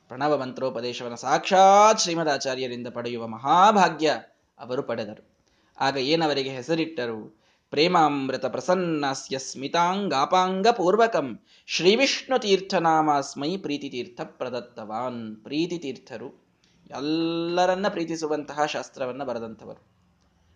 [0.08, 4.10] ಪ್ರಣವ ಮಂತ್ರೋಪದೇಶವನ್ನು ಸಾಕ್ಷಾತ್ ಶ್ರೀಮದಾಚಾರ್ಯರಿಂದ ಪಡೆಯುವ ಮಹಾಭಾಗ್ಯ
[4.60, 5.37] ಅವರು ಪಡೆದರು.
[5.80, 7.38] ಆಗ ಏನವರಿಗೆ ಹೆಸರಿಟ್ಟರು?
[7.70, 16.48] ಪ್ರೇಮಾಮೃತ ಪ್ರಸನ್ನಸ್ಯ ಸ್ಮಿತಾಂಗಾಪಾಂಗ ಪೂರ್ವಕಂ ಶ್ರೀ ವಿಷ್ಣು ತೀರ್ಥನಾಮಾಸ್ಮೈ ಪ್ರೀತಿ ತೀರ್ಥ ಪ್ರದತ್ತವಾನ್ ಪ್ರೀತಿ ತೀರ್ಥರು
[16.92, 19.88] ಎಲ್ಲರನ್ನ ಪ್ರೀತಿಸುವಂತಹ ಶಾಸ್ತ್ರವನ್ನ ಬರೆದಂಥವರು.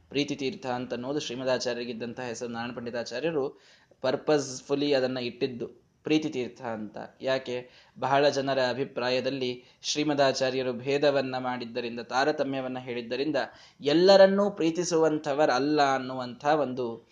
[0.09, 3.61] ಪ್ರೀತಿ ತೀರ್ಥ ಅಂತ ಅನ್ನೋದು ಶ್ರೀಮದಾಚಾರ್ಯರಿಗಿದ್ದಂತಹ ಹೆಸರು ನಾರಾಯಣ ಪಂಡಿತಾಚಾರ್ಯರು
[4.01, 5.80] ಪರ್ಪಸ್ಫುಲಿ ಅದನ್ನು ಇಟ್ಟಿದ್ದು.
[6.03, 6.97] ಪ್ರೀತಿ ತೀರ್ಥ ಅಂತ.
[7.21, 7.69] ಯಾಕೆ?
[7.99, 13.35] ಬಹಳ ಜನರ ಅಭಿಪ್ರಾಯದಲ್ಲಿ ಶ್ರೀಮದಾಚಾರ್ಯರು ಭೇದವನ್ನ ಮಾಡಿದ್ದರಿಂದ, ತಾರತಮ್ಯವನ್ನ ಹೇಳಿದ್ದರಿಂದ
[13.81, 17.07] ಎಲ್ಲರನ್ನೂ ಪ್ರೀತಿಸುವಂಥವರಲ್ಲ ಅನ್ನುವಂಥ ಒಂದು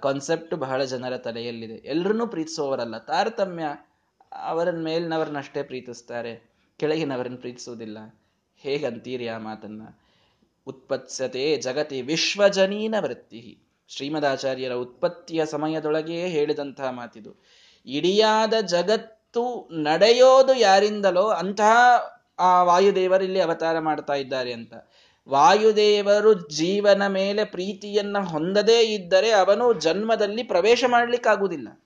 [0.00, 1.74] ಕಾನ್ಸೆಪ್ಟ್ ಬಹಳ ಜನರ ತಲೆಯಲ್ಲಿದೆ.
[1.74, 2.98] ಎಲ್ಲರನ್ನೂ ಪ್ರೀತಿಸುವವರಲ್ಲ.
[2.98, 3.62] ತಾರತಮ್ಯ
[4.32, 6.50] ಅವರ ಮೇಲಿನವರನ್ನಷ್ಟೇ ಪ್ರೀತಿಸ್ತಾರೆ.
[6.76, 8.20] ಕೆಳಗಿನವರನ್ನು ಪ್ರೀತಿಸುವುದಿಲ್ಲ.
[8.56, 9.82] ಹೇಗಂತೀರಿ ಆ ಮಾತನ್ನ?
[10.66, 13.58] ಉತ್ಪತ್ಸತೆ ಜಗತಿ ವಿಶ್ವಜನೀನ ವೃತ್ತಿ
[13.88, 17.34] ಶ್ರೀಮದಾಚಾರ್ಯರ ಉತ್ಪತ್ತಿಯ ಸಮಯದೊಳಗೆಯೇ ಹೇಳಿದಂತಹ ಮಾತಿದು.
[17.86, 22.02] ಇಡಿಯಾದ ಜಗತ್ತು ನಡೆಯೋದು ಯಾರಿಂದಲೋ ಅಂತಹ
[22.38, 24.74] ಆ ವಾಯುದೇವರು ಇಲ್ಲಿ ಅವತಾರ ಮಾಡ್ತಾ ಇದ್ದಾರೆ ಅಂತ.
[25.28, 31.82] ವಾಯುದೇವರು ಜೀವನ ಮೇಲೆ ಪ್ರೀತಿಯನ್ನ ಹೊಂದದೇ ಇದ್ದರೆ ಅವನು ಜನ್ಮದಲ್ಲಿ ಪ್ರವೇಶ ಮಾಡಲಿಕ್ಕಾಗುವುದಿಲ್ಲ.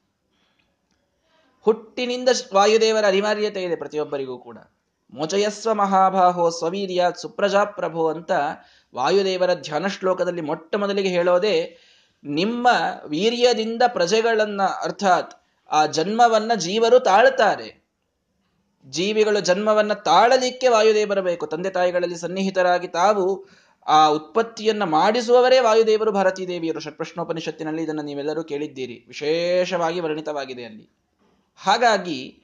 [1.61, 4.59] ಹುಟ್ಟಿನಿಂದ ವಾಯುದೇವರ ಅನಿವಾರ್ಯತೆ ಇದೆ ಪ್ರತಿಯೊಬ್ಬರಿಗೂ ಕೂಡ.
[5.15, 8.33] ಮೋಚಯಸ್ವ ಮಹಾಭಾಹೋ ಸ್ವವೀರ್ಯ ಸುಪ್ರಜಾಪ್ರಭು ಅಂತ
[8.95, 11.79] ವಾಯುದೇವರ ಧ್ಯಾನ ಶ್ಲೋಕದಲ್ಲಿ ಮೊಟ್ಟ ಮೊದಲಿಗೆ ಹೇಳೋದೇ,
[12.25, 12.69] ನಿಮ್ಮ
[13.07, 17.87] ವೀರ್ಯದಿಂದ ಪ್ರಜೆಗಳನ್ನ, ಅರ್ಥಾತ್ ಆ ಜನ್ಮವನ್ನ ಜೀವರು ತಾಳ್ತಾರೆ
[18.89, 23.47] ಜೀವಿಗಳು ಜನ್ಮವನ್ನ ತಾಳಲಿಕ್ಕೆ ವಾಯುದೇವರು ಬೇಕು ತಂದೆ ತಾಯಿಗಳಲ್ಲಿ ಸನ್ನಿಹಿತರಾಗಿ ತಾವು
[23.87, 29.05] ಆ ಉತ್ಪತ್ತಿಯನ್ನ ಮಾಡಿಸುವವರೇ ವಾಯುದೇವರು ಭಾರತೀ ದೇವಿಯರು ಷಟ್ಪ್ರಶ್ನೋಪನಿಷತ್ತಿನಲ್ಲಿ ಇದನ್ನು ನೀವೆಲ್ಲರೂ ಕೇಳಿದ್ದೀರಿ.
[29.09, 30.91] ವಿಶೇಷವಾಗಿ ವರ್ಣಿತವಾಗಿದೆ ಅಲ್ಲಿ.
[31.57, 32.43] ಹಾಗಾಗಿ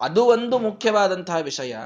[0.00, 1.76] ಅದು ಒಂದು ಮುಖ್ಯವಾದಂತಹ ವಿಷಯ.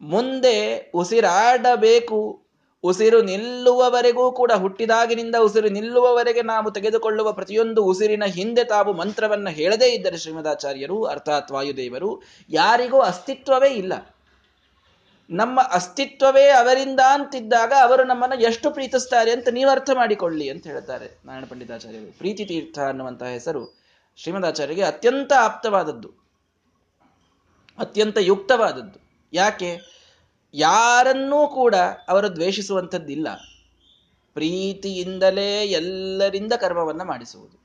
[0.00, 2.45] ಮುಂದೆ ಉಸಿರಾಡಬೇಕು
[2.86, 10.18] ಉಸಿರು ನಿಲ್ಲುವವರೆಗೂ ಕೂಡ ಹುಟ್ಟಿದಾಗಿನಿಂದ ಉಸಿರು ನಿಲ್ಲುವವರೆಗೆ ನಾವು ತೆಗೆದುಕೊಳ್ಳುವ ಪ್ರತಿಯೊಂದು ಉಸಿರಿನ ಹಿಂದೆ ತಾವು ಮಂತ್ರವನ್ನ ಹೇಳದೇ ಇದ್ದರೆ
[10.18, 13.92] ಶ್ರೀಮದಾಚಾರ್ಯರು, ಅರ್ಥಾತ್ ವಾಯುದೇವರು, ಯಾರಿಗೂ ಅಸ್ತಿತ್ವವೇ ಇಲ್ಲ.
[15.30, 21.44] ನಮ್ಮ ಅಸ್ತಿತ್ವವೇ ಅವರಿಂದ ಅಂತಿದ್ದಾಗ ಅವರು ನಮ್ಮನ್ನು ಎಷ್ಟು ಪ್ರೀತಿಸ್ತಾರೆ ಅಂತ ನೀವು ಅರ್ಥ ಮಾಡಿಕೊಳ್ಳಿ ಅಂತ ಹೇಳ್ತಾರೆ ನಾರಾಯಣ
[21.44, 22.18] ಪಂಡಿತಾಚಾರ್ಯರು.
[22.18, 23.62] ಪ್ರೀತಿ ತೀರ್ಥ ಅನ್ನುವಂತಹ ಹೆಸರು
[24.16, 26.10] ಶ್ರೀಮದಾಚಾರ್ಯರಿಗೆ ಅತ್ಯಂತ ಆಪ್ತವಾದದ್ದು.
[27.78, 28.98] ಅತ್ಯಂತ ಯುಕ್ತವಾದದ್ದು.
[29.32, 29.95] ಯಾಕೆ?
[30.54, 31.74] ಯಾರನ್ನೂ ಕೂಡ
[32.08, 33.28] ಅವರು ದ್ವೇಷಿಸುವಂಥದ್ದಿಲ್ಲ.
[34.34, 37.56] ಪ್ರೀತಿಯಿಂದಲೇ ಎಲ್ಲರಿಂದ ಕರ್ಮವನ್ನು ಮಾಡಿಸುವುದು.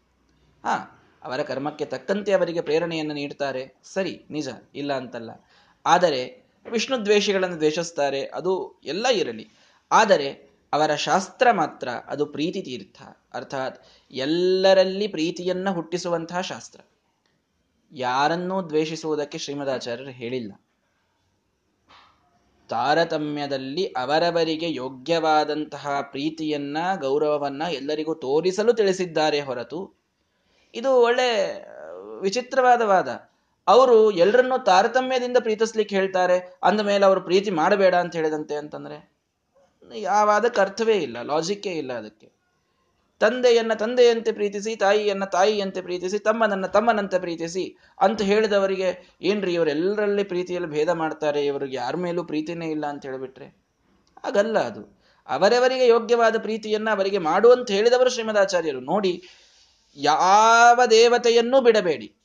[0.63, 3.79] ಹಾ, ಅವರ ಕರ್ಮಕ್ಕೆ ತಕ್ಕಂತೆ ಅವರಿಗೆ ಪ್ರೇರಣೆಯನ್ನು ನೀಡ್ತಾರೆ.
[3.83, 5.29] ಸರಿ, ನಿಜ, ಇಲ್ಲ ಅಂತಲ್ಲ.
[5.85, 9.49] ಆದರೆ ವಿಷ್ಣು ದ್ವೇಷಿಗಳನ್ನು ದ್ವೇಷಿಸ್ತಾರೆ, ಅದು ಎಲ್ಲ ಇರಲಿ.
[9.91, 13.01] ಆದರೆ ಅವರ ಶಾಸ್ತ್ರ ಮಾತ್ರ ಅದು ಪ್ರೀತಿ ತೀರ್ಥ.
[13.33, 16.79] ಅರ್ಥಾತ್ ಎಲ್ಲರಲ್ಲಿ ಪ್ರೀತಿಯನ್ನ ಹುಟ್ಟಿಸುವಂತಹ ಶಾಸ್ತ್ರ.
[17.91, 20.51] ಯಾರನ್ನೂ ದ್ವೇಷಿಸುವುದಕ್ಕೆ ಶ್ರೀಮದಾಚಾರ್ಯರು ಹೇಳಿಲ್ಲ.
[22.71, 29.79] ತಾರತಮ್ಯದಲ್ಲಿ ಅವರವರಿಗೆ ಯೋಗ್ಯವಾದಂತಹ ಪ್ರೀತಿಯನ್ನ, ಗೌರವವನ್ನ ಎಲ್ಲರಿಗೂ ತೋರಿಸಲು ತಿಳಿಸಿದ್ದಾರೆ ಹೊರತು
[30.73, 31.29] ಇದು ಒಳ್ಳೆ,
[32.21, 33.09] ವಿಚಿತ್ರವಾದ ವಾದ.
[33.67, 38.97] ಅವರು ಎಲ್ಲರನ್ನೂ ತಾರತಮ್ಯದಿಂದ ಪ್ರೀತಿಸ್ಲಿಕ್ಕೆ ಹೇಳ್ತಾರೆ ಅಂದ ಮೇಲೆ ಅವರು ಪ್ರೀತಿ ಮಾಡಬೇಡ ಅಂತ ಹೇಳಿದಂತೆ ಅಂತಂದ್ರೆ,
[39.99, 42.27] ಯಾವ ಅದಕ್ಕೆ ಅರ್ಥವೇ ಇಲ್ಲ ಲಾಜಿಕ್ಕೇ ಇಲ್ಲ ಅದಕ್ಕೆ.
[43.21, 50.89] ತಂದೆಯನ್ನ ತಂದೆಯಂತೆ ಪ್ರೀತಿಸಿ, ತಾಯಿಯನ್ನ ತಾಯಿಯಂತೆ ಪ್ರೀತಿಸಿ, ತಮ್ಮನನ್ನ ತಮ್ಮನಂತೆ ಪ್ರೀತಿಸಿ ಅಂತ ಹೇಳಿದವರಿಗೆ ಏನ್ರಿ ಇವರೆಲ್ಲರಲ್ಲಿ ಪ್ರೀತಿಯಲ್ಲಿ ಭೇದ
[50.89, 51.45] ಮಾಡ್ತಾರೆ?
[51.45, 53.45] ಇವರಿಗೆ ಯಾರ ಮೇಲೂ ಪ್ರೀತಿನೇ ಇಲ್ಲ ಅಂತ ಹೇಳಿಬಿಟ್ರೆ?
[54.25, 55.01] ಹಾಗಲ್ಲ ಅದು.
[55.27, 58.79] ಅವರವರಿಗೆ ಯೋಗ್ಯವಾದ ಪ್ರೀತಿಯನ್ನ ಅವರಿಗೆ ಮಾಡುವಂತ ಹೇಳಿದವರು ಶ್ರೀಮದಾಚಾರ್ಯರು.
[58.79, 59.23] ನೋಡಿ,
[59.95, 62.15] ಯಾವ ದೇವತೆಯನ್ನೂ ಬಿಡಬೇಡಿ.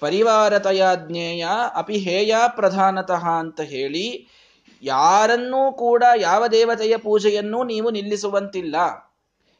[0.00, 4.28] ಪರಿವಾರತಯಾಜ್ಞೇಯ ಅಪಿಹೇಯ ಪ್ರಧಾನತಃ ಅಂತ ಹೇಳಿ,
[4.82, 8.76] ಯಾರನ್ನೂ ಕೂಡ ಯಾವ ದೇವತೆಯ ಪೂಜೆಯನ್ನೂ ನೀವು ನಿಲ್ಲಿಸುವಂತಿಲ್ಲ.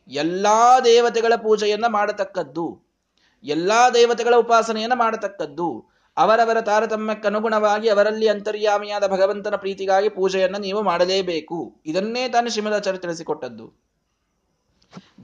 [0.09, 2.83] ಎಲ್ಲಾ ದೇವತೆಗಳ ಪೂಜೆಯನ್ನ ಮಾಡತಕ್ಕದ್ದು,
[3.45, 11.83] ಎಲ್ಲಾ ದೇವತೆಗಳ ಉಪಾಸನೆಯನ್ನ ಮಾಡತಕ್ಕದ್ದು, ಅವರವರ ತಾರತಮ್ಯಕ್ಕನುಗುಣವಾಗಿ ಅವರಲ್ಲಿ ಅಂತರ್ಯಾಮಿಯಾದ ಭಗವಂತನ ಪ್ರೀತಿಗಾಗಿ ಪೂಜೆಯನ್ನು ನೀವು ಮಾಡಲೇಬೇಕು.
[11.87, 13.83] ಇದನ್ನೇ ತಾನು ಶ್ರೀಮದಾಚಾರ್ಯ ತಿಳಿಸಿಕೊಟ್ಟದ್ದು.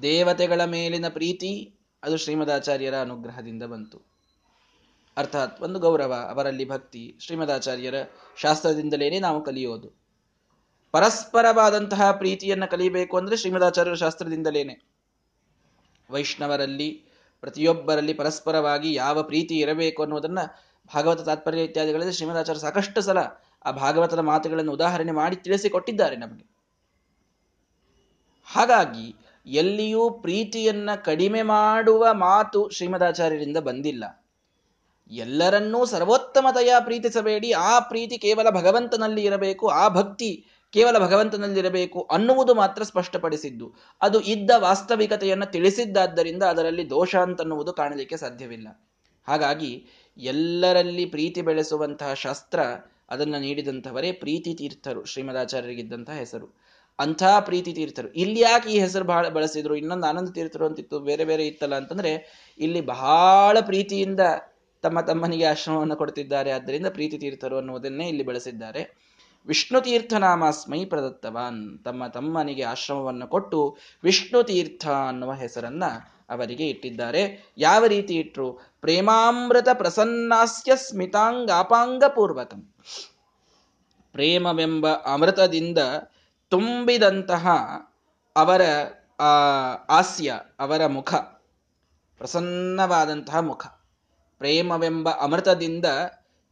[0.02, 4.02] ದೇವತೆಗಳ ಮೇಲಿನ ಪ್ರೀತಿ ಅದು ಶ್ರೀಮದಾಚಾರ್ಯರ ಅನುಗ್ರಹದಿಂದ ಬಂತು.
[5.16, 7.16] ಅರ್ಥಾತ್ ಒಂದು ಗೌರವ, ಅವರಲ್ಲಿ ಭಕ್ತಿ.
[7.20, 7.94] ಶ್ರೀಮದಾಚಾರ್ಯರ
[8.36, 9.97] ಶಾಸ್ತ್ರದಿಂದಲೇನೆ ನಾವು ಕಲಿಯೋದು.
[10.98, 14.82] ಪರಸ್ಪರವಾದಂತಹ ಪ್ರೀತಿಯನ್ನು ಕಲಿಬೇಕು ಅಂದ್ರೆ ಶ್ರೀಮದಾಚಾರ್ಯರ ಶಾಸ್ತ್ರದಿಂದಲೇನೆ.
[16.10, 17.04] ವೈಷ್ಣವರಲ್ಲಿ,
[17.40, 20.38] ಪ್ರತಿಯೊಬ್ಬರಲ್ಲಿ ಪರಸ್ಪರವಾಗಿ ಯಾವ ಪ್ರೀತಿ ಇರಬೇಕು ಅನ್ನೋದನ್ನ
[20.94, 23.18] ಭಾಗವತ ತಾತ್ಪರ್ಯ ಇತ್ಯಾದಿಗಳಲ್ಲಿ ಶ್ರೀಮದಾಚಾರ್ಯ ಸಾಕಷ್ಟು ಸಲ
[23.64, 26.46] ಆ ಭಾಗವತದ ಮಾತುಗಳನ್ನು ಉದಾಹರಣೆ ಮಾಡಿ ತಿಳಿಸಿಕೊಟ್ಟಿದ್ದಾರೆ ನಮಗೆ.
[28.46, 34.24] ಹಾಗಾಗಿ ಎಲ್ಲಿಯೂ ಪ್ರೀತಿಯನ್ನ ಕಡಿಮೆ ಮಾಡುವ ಮಾತು ಶ್ರೀಮದಾಚಾರ್ಯರಿಂದ ಬಂದಿಲ್ಲ.
[35.10, 37.52] ಎಲ್ಲರನ್ನೂ ಸರ್ವೋತ್ತಮತೆಯ ಪ್ರೀತಿಸಬೇಡಿ.
[37.52, 39.68] ಆ ಪ್ರೀತಿ ಕೇವಲ ಭಗವಂತನಲ್ಲಿ ಇರಬೇಕು.
[39.68, 43.74] ಆ ಭಕ್ತಿ ಕೇವಲ ಭಗವಂತನಲ್ಲಿರಬೇಕು ಅನ್ನುವುದು ಮಾತ್ರ ಸ್ಪಷ್ಟಪಡಿಸಿದ್ದು.
[44.02, 48.90] ಅದು ಇದ್ದ ವಾಸ್ತವಿಕತೆಯನ್ನು ತಿಳಿಸಿದ್ದಾದ್ದರಿಂದ ಅದರಲ್ಲಿ ದೋಷ ಅಂತನ್ನುವುದು ಕಾಣಲಿಕ್ಕೆ ಸಾಧ್ಯವಿಲ್ಲ.
[49.24, 52.60] ಹಾಗಾಗಿ ಎಲ್ಲರಲ್ಲಿ ಪ್ರೀತಿ ಬೆಳೆಸುವಂತಹ ಶಾಸ್ತ್ರ
[53.10, 56.60] ಅದನ್ನು ನೀಡಿದಂಥವರೇ ಪ್ರೀತಿ ತೀರ್ಥರು, ಶ್ರೀಮದಾಚಾರ್ಯರಿಗಿದ್ದಂತಹ ಹೆಸರು.
[56.98, 58.12] ಅಂಥ ಪ್ರೀತಿ ತೀರ್ಥರು.
[58.12, 59.76] ಇಲ್ಲಿ ಯಾಕೆ ಈ ಹೆಸರು ಬಹಳ ಬಳಸಿದ್ರು?
[59.76, 62.12] ಇನ್ನೊಂದು ಆನಂದ ತೀರ್ಥರು ಅಂತಿತ್ತು, ಬೇರೆ ಬೇರೆ ಇತ್ತಲ್ಲ ಅಂತಂದ್ರೆ,
[62.58, 64.20] ಇಲ್ಲಿ ಬಹಳ ಪ್ರೀತಿಯಿಂದ
[64.82, 66.50] ತಮ್ಮ ತಮ್ಮನಿಗೆ ಆಶ್ರಮವನ್ನು ಕೊಡ್ತಿದ್ದಾರೆ.
[66.50, 69.07] ಆದ್ದರಿಂದ ಪ್ರೀತಿ ತೀರ್ಥರು ಅನ್ನುವುದನ್ನೇ ಇಲ್ಲಿ ಬಳಸಿದ್ದಾರೆ.
[69.46, 71.84] ವಿಷ್ಣು ತೀರ್ಥನಾಮಸ್ಮೈ ಪ್ರದತ್ತವಾನ್.
[71.84, 75.84] ತಮ್ಮ ತಮ್ಮನಿಗೆ ಆಶ್ರಮವನ್ನು ಕೊಟ್ಟು ವಿಷ್ಣು ತೀರ್ಥ ಅನ್ನುವ ಹೆಸರನ್ನ
[76.30, 77.52] ಅವರಿಗೆ ಇಟ್ಟಿದ್ದಾರೆ.
[77.58, 82.74] ಯಾವ ರೀತಿ ಇಟ್ಟರು ಪ್ರೇಮಾಮೃತ ಪ್ರಸನ್ನಾಸ್ಯ ಸ್ಮಿತಾಂಗಾಪಾಂಗ ಪೂರ್ವಕಂ
[84.12, 85.78] ಪ್ರೇಮವೆಂಬ ಅಮೃತದಿಂದ
[86.48, 87.48] ತುಂಬಿದಂತಹ
[88.36, 88.62] ಅವರ
[89.88, 91.14] ಆಸ್ಯ, ಅವರ ಮುಖ,
[92.20, 93.66] ಪ್ರಸನ್ನವಾದಂತಹ ಮುಖ,
[94.38, 95.84] ಪ್ರೇಮವೆಂಬ ಅಮೃತದಿಂದ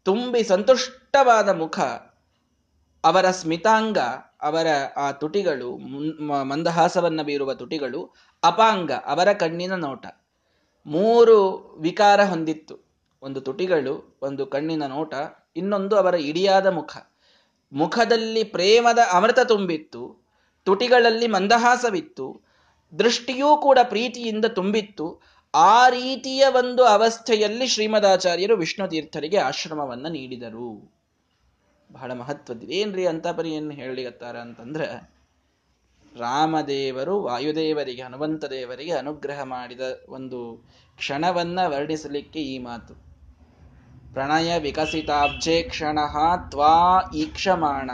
[0.03, 1.79] ತುಂಬಿ ಸಂತುಷ್ಟವಾದ ಮುಖ
[3.06, 3.98] ಅವರ ಸ್ಮಿತಾಂಗ,
[4.42, 4.66] ಅವರ,
[4.96, 5.76] ಆ, ತುಟಿಗಳು
[6.44, 8.14] ಮಂದಹಾಸವನ್ನ ಬೀರುವ ತುಟಿಗಳು,
[8.44, 10.06] ಅಪಾಂಗ, ಅವರ ಕಣ್ಣಿನ ನೋಟ.
[10.86, 12.78] ಮೂರು ವಿಕಾರ ಹೊಂದಿತ್ತು.
[13.22, 15.14] ಒಂದು ತುಟಿಗಳು, ಒಂದು ಕಣ್ಣಿನ ನೋಟ,
[15.56, 16.96] ಇನ್ನೊಂದು ಅವರ ಇಡಿಯಾದ ಮುಖ.
[17.72, 20.26] ಮುಖದಲ್ಲಿ ಪ್ರೇಮದ ಅಮೃತ ತುಂಬಿತ್ತು.
[20.64, 22.40] ತುಟಿಗಳಲ್ಲಿ ಮಂದಹಾಸವಿತ್ತು.
[22.98, 25.20] ದೃಷ್ಟಿಯೂ ಕೂಡ ಪ್ರೀತಿಯಿಂದ ತುಂಬಿತ್ತು.
[25.54, 30.95] ಆ ರೀತಿಯ ಒಂದು ಅವಸ್ಥೆಯಲ್ಲಿ ಶ್ರೀಮದಾಚಾರ್ಯರು ವಿಷ್ಣು ತೀರ್ಥರಿಗೆ ಆಶ್ರಮವನ್ನ ನೀಡಿದರು.
[31.92, 35.16] ಬಹಳ ಮಹತ್ವದ್ದು ಏನ್ರಿ ಅಂತ ಪರಿ ಏನು ಹೇಳಿಗತ್ತಾರ ಅಂತಂದ್ರೆ,
[36.18, 40.64] ರಾಮದೇವರು ವಾಯುದೇವರಿಗೆ, ಹನುಮಂತ ದೇವರಿಗೆ ಅನುಗ್ರಹ ಮಾಡಿದ ಒಂದು
[40.96, 42.94] ಕ್ಷಣವನ್ನ ವರ್ಣಿಸಲಿಕ್ಕೆ ಈ ಮಾತು.
[44.14, 45.99] ಪ್ರಣಯ ವಿಕಸಿತ ಅಬ್ಜೆ ಕ್ಷಣ
[46.49, 47.90] ತ್ವಾ ಈಕ್ಷಮಾಣ.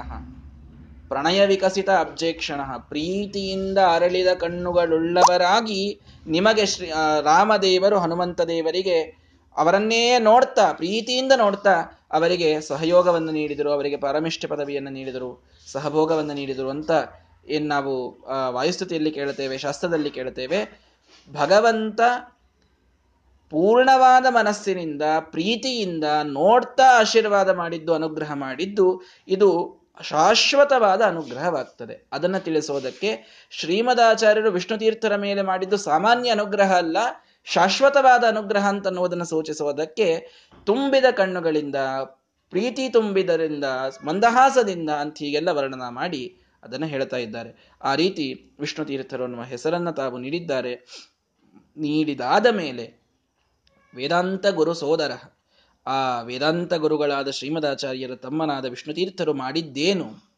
[1.09, 6.91] ಪ್ರಣಯ ವಿಕಸಿತ ಅಬ್ಜೇಕ್ಷಣ ಪ್ರೀತಿಯಿಂದ ಅರಳಿದ ಕಣ್ಣುಗಳುಳ್ಳವರಾಗಿ ನಿಮಗೆ ಶ್ರೀ
[7.23, 9.22] ರಾಮದೇವರು ಹನುಮಂತ ದೇವರಿಗೆ
[9.57, 11.75] ಅವರನ್ನೇ ನೋಡ್ತಾ, ಪ್ರೀತಿಯಿಂದ ನೋಡ್ತಾ
[12.11, 16.91] ಅವರಿಗೆ ಸಹಯೋಗವನ್ನು ನೀಡಿದರು, ಅವರಿಗೆ ಪರಮಿಷ್ಠ ಪದವಿಯನ್ನು ನೀಡಿದರು, ಸಹಭೋಗವನ್ನು ನೀಡಿದರು ಅಂತ
[17.49, 20.61] ಏನು ನಾವು ವಾಯುಸ್ತುತಿಯಲ್ಲಿ ಕೇಳುತ್ತೇವೆ, ಶಾಸ್ತ್ರದಲ್ಲಿ ಕೇಳುತ್ತೇವೆ.
[21.33, 22.01] ಭಗವಂತ
[23.51, 29.49] ಪೂರ್ಣವಾದ ಮನಸ್ಸಿನಿಂದ, ಪ್ರೀತಿಯಿಂದ ನೋಡ್ತಾ ಆಶೀರ್ವಾದ ಮಾಡಿದ್ದು, ಅನುಗ್ರಹ ಮಾಡಿದ್ದು, ಇದು
[30.03, 32.09] ಶಾಶ್ವತವಾದ ಅನುಗ್ರಹವಾಗ್ತದೆ.
[32.12, 33.11] ಅದನ್ನು ತಿಳಿಸೋದಕ್ಕೆ
[33.51, 36.97] ಶ್ರೀಮದಾಚಾರ್ಯರು ವಿಷ್ಣು ತೀರ್ಥರ ಮೇಲೆ ಮಾಡಿದ್ದು ಸಾಮಾನ್ಯ ಅನುಗ್ರಹ ಅಲ್ಲ
[37.45, 40.27] ಶಾಶ್ವತವಾದ ಅನುಗ್ರಹ ಅಂತ ಅನ್ನೋದನ್ನು ಸೂಚಿಸುವುದಕ್ಕೆ
[40.65, 41.77] ತುಂಬಿದ ಕಣ್ಣುಗಳಿಂದ,
[42.51, 43.65] ಪ್ರೀತಿ ತುಂಬಿದರಿಂದ,
[44.05, 47.71] ಮಂದಹಾಸದಿಂದ ಅಂತ ಹೀಗೆಲ್ಲ ವರ್ಣನ ಮಾಡಿ ಅದನ್ನು ಹೇಳ್ತಾ ಇದ್ದಾರೆ.
[47.83, 50.75] ಆ ರೀತಿ ವಿಷ್ಣು ತೀರ್ಥರು ಅನ್ನುವ ಹೆಸರನ್ನ ತಾವು ನೀಡಿದ್ದಾರೆ.
[51.77, 53.03] ನೀಡಿದಾದ ಮೇಲೆ
[53.95, 55.13] ವೇದಾಂತ ಗುರು ಸೋದರ,
[55.87, 60.33] ಆ ವೇದಾಂತ ಗುರುಗಳಾದ ಶ್ರೀಮದಾಚಾರ್ಯರ ತಮ್ಮನಾದ ವಿಷ್ಣು ತೀರ್ಥರು ಮಾಡಿದ್ದೇನು?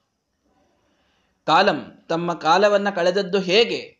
[1.46, 3.93] ಕಾಲಂ ತಮ್ಮ ಕಾಲವನ್ನ ಕಳೆದದ್ದು ಹೇಗೆ?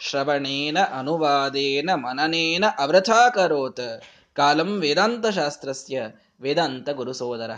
[0.00, 4.02] ಶ್ರವಣೇನ ಅನುವಾದೇನ ಮನನೇನ ಅವೃಥಾಕರೋತ್
[4.34, 6.02] ಕಾಲಂ ವೇದಾಂತ ಶಾಸ್ತ್ರಸ್ಯ
[6.40, 7.50] ವೇದಾಂತ ಗುರು ಸೋದರ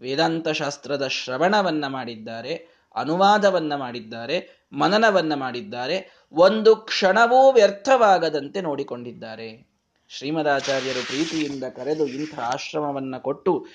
[0.00, 9.68] ವೇದಾಂತ ಶಾಸ್ತ್ರದ ಶ್ರವಣವನ್ನ ಮಾಡಿದ್ದಾರೆ, ಅನುವಾದವನ್ನ ಮಾಡಿದ್ದಾರೆ, ಮನನವನ್ನ ಮಾಡಿದ್ದಾರೆ, ಒಂದು ಕ್ಷಣವೂ ವ್ಯರ್ಥವಾಗದಂತೆ ನೋಡಿಕೊಂಡಿದ್ದಾರೆ.
[10.08, 13.66] ಶ್ರೀಮದಾಚಾರ್ಯರು ಪ್ರೀತಿಯಿಂದ ಕರೆದು ಇಂಥ ಆಶ್ರಮವನ್ನ ಕೊಟ್ಟು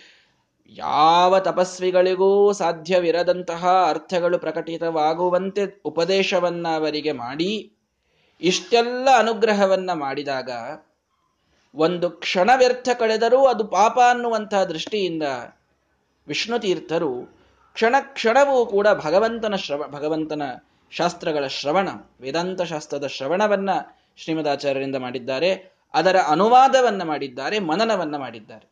[0.69, 7.72] ಯಾವ ತಪಸ್ವಿಗಳಿಗೂ ಸಾಧ್ಯವಿರದಂತಹ ಅರ್ಥಗಳು ಪ್ರಕಟಿತವಾಗುವಂತೆ ಉಪದೇಶವನ್ನ ಅವರಿಗೆ ಮಾಡಿ
[8.41, 10.51] ಇಷ್ಟೆಲ್ಲ ಅನುಗ್ರಹವನ್ನ ಮಾಡಿದಾಗ
[11.75, 15.23] ಒಂದು ಕ್ಷಣ ವ್ಯರ್ಥ ಕಳೆದರೂ ಅದು ಪಾಪ ಅನ್ನುವಂತಹ ದೃಷ್ಟಿಯಿಂದ
[16.27, 17.43] ವಿಷ್ಣು ತೀರ್ಥರು
[17.73, 20.41] ಕ್ಷಣ ಕ್ಷಣವೂ ಕೂಡ ಭಗವಂತನ ಶ್ರವ, ಭಗವಂತನ
[20.91, 21.89] ಶಾಸ್ತ್ರಗಳ ಶ್ರವಣ,
[22.21, 23.69] ವೇದಾಂತ ಶಾಸ್ತ್ರದ ಶ್ರವಣವನ್ನ
[24.17, 25.73] ಶ್ರೀಮದಾಚಾರ್ಯರಿಂದ ಮಾಡಿದ್ದಾರೆ.
[25.93, 28.71] ಅದರ ಅನುವಾದವನ್ನ ಮಾಡಿದ್ದಾರೆ, ಮನನವನ್ನ ಮಾಡಿದ್ದಾರೆ.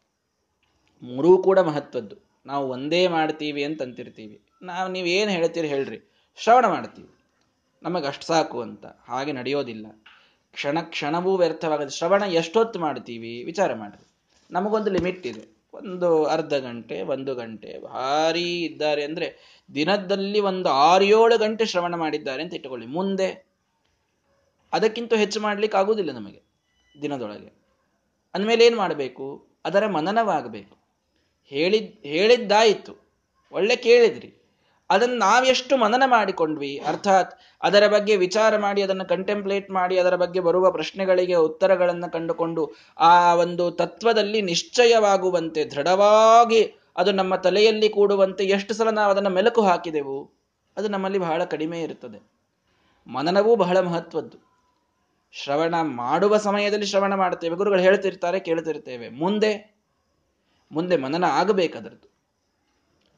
[1.04, 2.16] ಮೂರೂ ಕೂಡ ಮಹತ್ವದ್ದು.
[2.46, 6.12] ನಾವು ಒಂದೇ ಮಾಡ್ತೀವಿ ಅಂತ ಅಂತಿರ್ತೀವಿ ನಾವು ನೀವೇನು ಹೇಳ್ತೀರಿ ಹೇಳ್ರಿ.
[6.36, 7.21] ಶ್ರವಣ ಮಾಡ್ತೀವಿ.
[7.84, 8.86] ನಮಗೆ ಅಷ್ಟು ಸಾಕು ಅಂತ.
[8.86, 9.86] ಹಾಗೆ ನಡೆಯೋದಿಲ್ಲ.
[10.54, 13.44] ಕ್ಷಣ ಕ್ಷಣವೂ ವ್ಯರ್ಥವಾಗದೆ ಶ್ರವಣ ಎಷ್ಟೊತ್ತು ಮಾಡ್ತೀವಿ?
[13.44, 14.08] ವಿಚಾರ ಮಾಡಿ
[14.52, 15.62] ನಮಗೊಂದು ಲಿಮಿಟ್ ಇದೆ.
[15.74, 22.44] ಒಂದು ಅರ್ಧ ಗಂಟೆ, ಒಂದು ಗಂಟೆ ಭಾರಿ ಇದ್ದಾರೆ ಅಂದ್ರೆ ದಿನದಲ್ಲಿ ಒಂದು ಆರು ಏಳು ಗಂಟೆ ಶ್ರವಣ ಮಾಡಿದ್ದಾರೆ
[22.44, 22.88] ಅಂತ ಇಟ್ಟುಕೊಳ್ಳಿ.
[22.88, 23.52] ಮುಂದೆ
[24.74, 26.44] ಅದಕ್ಕಿಂತ ಹೆಚ್ಚು ಮಾಡ್ಲಿಕ್ಕೆ ಆಗುವುದಿಲ್ಲ ನಮಗೆ
[27.02, 27.62] ದಿನದೊಳಗೆ.
[28.34, 29.48] ಅಂದಮೇಲೆ ಏನು ಮಾಡಬೇಕು?
[29.66, 30.78] ಅದರ ಮನನವಾಗಬೇಕು.
[31.46, 33.12] ಹೇಳಿದ್, ಹೇಳಿದ್ದಾಯಿತು.
[33.52, 34.41] ಒಳ್ಳೆ ಕೇಳಿದ್ರಿ.
[34.92, 37.32] ಅದನ್ನು ನಾವೆಷ್ಟು ಮನನ ಮಾಡಿಕೊಂಡ್ವಿ, ಅರ್ಥಾತ್
[37.64, 42.64] ಅದರ ಬಗ್ಗೆ ವಿಚಾರ ಮಾಡಿ, ಅದನ್ನು ಕಂಟೆಂಪ್ಲೇಟ್ ಮಾಡಿ, ಅದರ ಬಗ್ಗೆ ಬರುವ ಪ್ರಶ್ನೆಗಳಿಗೆ ಉತ್ತರಗಳನ್ನು ಕಂಡುಕೊಂಡು
[43.00, 46.62] ಆ ಒಂದು ತತ್ವದಲ್ಲಿ ನಿಶ್ಚಯವಾಗುವಂತೆ, ದೃಢವಾಗಿ
[46.98, 50.18] ಅದು ನಮ್ಮ ತಲೆಯಲ್ಲಿ ಕೂಡುವಂತೆ ಎಷ್ಟು ಸಲ ನಾವು ಅದನ್ನು ಮೆಲುಕು ಹಾಕಿದೆವು,
[50.78, 52.20] ಅದು ನಮ್ಮಲ್ಲಿ ಬಹಳ ಕಡಿಮೆ ಇರುತ್ತದೆ
[53.08, 54.38] ಮನನವೂ ಬಹಳ ಮಹತ್ವದ್ದು.
[55.34, 59.10] ಶ್ರವಣ ಮಾಡುವ ಸಮಯದಲ್ಲಿ ಶ್ರವಣ ಮಾಡ್ತೇವೆ ಗುರುಗಳು ಹೇಳ್ತಿರ್ತಾರೆ, ಕೇಳ್ತಿರ್ತೇವೆ.
[59.10, 59.52] ಮುಂದೆ
[60.72, 62.11] ಮುಂದೆ ಮನನ ಆಗಬೇಕದರದ್ದು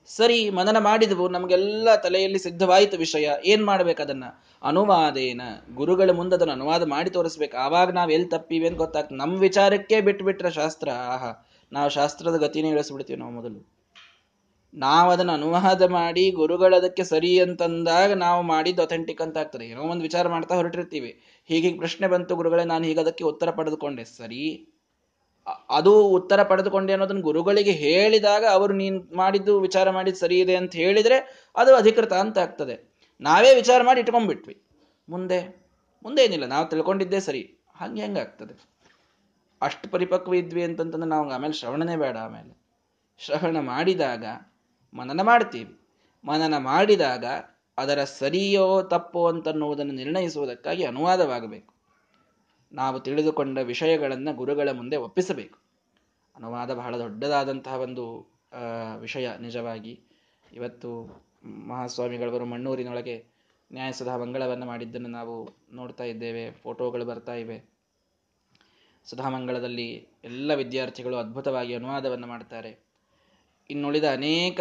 [0.05, 1.29] ಸರಿ, ಮನನ ಮಾಡಿದವು.
[1.29, 3.29] ನಮಗೆಲ್ಲ ತಲೆಯಲ್ಲಿ ಸಿದ್ಧವಾಯಿತು ವಿಷಯ.
[3.45, 4.23] ಏನ್ ಮಾಡ್ಬೇಕದನ್ನ
[4.63, 5.41] ಅನುವಾದೇನ.
[5.75, 7.57] ಗುರುಗಳ ಮುಂದೆ ಅದನ್ನು ಅನುವಾದ ಮಾಡಿ ತೋರಿಸ್ಬೇಕು.
[7.57, 9.17] ಆವಾಗ ನಾವ್ ಎಲ್ಲಿ ತಪ್ಪಿವಿ ಅಂತ ಗೊತ್ತಾಗ್ತದೆ.
[9.17, 10.89] ನಮ್ಮ ವಿಚಾರಕ್ಕೆ ಬಿಟ್ಬಿಟ್ರೆ ಶಾಸ್ತ್ರ.
[10.89, 13.73] ಆಹಾ, ನಾವು ಶಾಸ್ತ್ರದ ಗತಿನೇ ಇಳಿಸ್ಬಿಡ್ತೀವಿ ನಾವು ಮೊದಲು.
[14.73, 19.65] ನಾವು ಅದನ್ನು ಅನುವಾದ ಮಾಡಿ ಗುರುಗಳದಕ್ಕೆ ಸರಿ ಅಂತಂದಾಗ ನಾವು ಮಾಡಿದ್ದು ಅಥೆಂಟಿಕ್ ಅಂತ ಆಗ್ತದೆ.
[19.65, 21.21] ಏನೋ ಒಂದು ವಿಚಾರ ಮಾಡ್ತಾ ಹೊರಟಿರ್ತೀವಿ.
[21.45, 24.03] ಹೀಗೆ ಪ್ರಶ್ನೆ ಬಂತು ಗುರುಗಳೇ, ನಾನು ಹೀಗೆ ಅದಕ್ಕೆ ಉತ್ತರ ಪಡೆದುಕೊಂಡೆ.
[24.03, 24.72] ಸರಿ
[25.69, 31.49] ಅದು ಉತ್ತರ ಪಡೆದುಕೊಂಡೆ ಅನ್ನೋದನ್ನು ಗುರುಗಳಿಗೆ ಹೇಳಿದಾಗ ಅವರು ನೀನ್ ಮಾಡಿದ್ದು ವಿಚಾರ ಮಾಡಿದ್ದು ಸರಿ ಇದೆ ಅಂತ ಹೇಳಿದ್ರೆ
[31.55, 32.95] ಅದು ಅಧಿಕೃತ ಅಂತ ಆಗ್ತದೆ.
[33.21, 34.61] ನಾವೇ ವಿಚಾರ ಮಾಡಿ ಇಟ್ಕೊಂಡ್ಬಿಟ್ವಿ.
[35.09, 35.63] ಮುಂದೆ
[36.03, 37.57] ಮುಂದೆ ಏನಿಲ್ಲ, ನಾವು ತಿಳ್ಕೊಂಡಿದ್ದೇ ಸರಿ.
[37.75, 38.73] ಹಂಗೆ, ಹೆಂಗೆ ಆಗ್ತದೆ.
[39.61, 42.63] ಅಷ್ಟು ಪರಿಪಕ್ವ ಇದ್ವಿ ಅಂತಂತಂದ್ರೆ ನಾವು ಆಮೇಲೆ ಶ್ರವಣನೇ ಬೇಡ ಆಮೇಲೆ.
[43.17, 44.25] ಶ್ರವಣ ಮಾಡಿದಾಗ
[44.93, 45.79] ಮನನ ಮಾಡ್ತೀವಿ.
[46.25, 47.25] ಮನನ ಮಾಡಿದಾಗ
[47.77, 51.73] ಅದರ ಸರಿಯೋ ತಪ್ಪೋ ಅಂತನ್ನುವುದನ್ನು ನಿರ್ಣಯಿಸುವುದಕ್ಕಾಗಿ ಅನುವಾದವಾಗಬೇಕು.
[52.73, 55.57] ನಾವು ತಿಳಿದುಕೊಂಡ ವಿಷಯಗಳನ್ನು ಗುರುಗಳ ಮುಂದೆ ಒಪ್ಪಿಸಬೇಕು.
[56.35, 58.05] ಅನುವಾದ ಬಹಳ ದೊಡ್ಡದಾದಂತಹ ಒಂದು
[58.99, 59.99] ವಿಷಯ ನಿಜವಾಗಿ.
[60.53, 60.89] ಇವತ್ತು
[61.67, 63.15] ಮಹಾಸ್ವಾಮಿಗಳವರು ಮಣ್ಣೂರಿನೊಳಗೆ
[63.71, 65.35] ನ್ಯಾಯಸುಧಾ ಮಂಗಳವನ್ನು ಮಾಡಿದ್ದನ್ನು ನಾವು
[65.73, 67.57] ನೋಡ್ತಾ ಇದ್ದೇವೆ, ಫೋಟೋಗಳು ಬರ್ತಾ ಇವೆ.
[69.05, 69.87] ಸುಧಾಮಂಗಳದಲ್ಲಿ
[70.23, 72.71] ಎಲ್ಲ ವಿದ್ಯಾರ್ಥಿಗಳು ಅದ್ಭುತವಾಗಿ ಅನುವಾದವನ್ನು ಮಾಡ್ತಾರೆ.
[73.69, 74.59] ಇನ್ನುಳಿದ ಅನೇಕ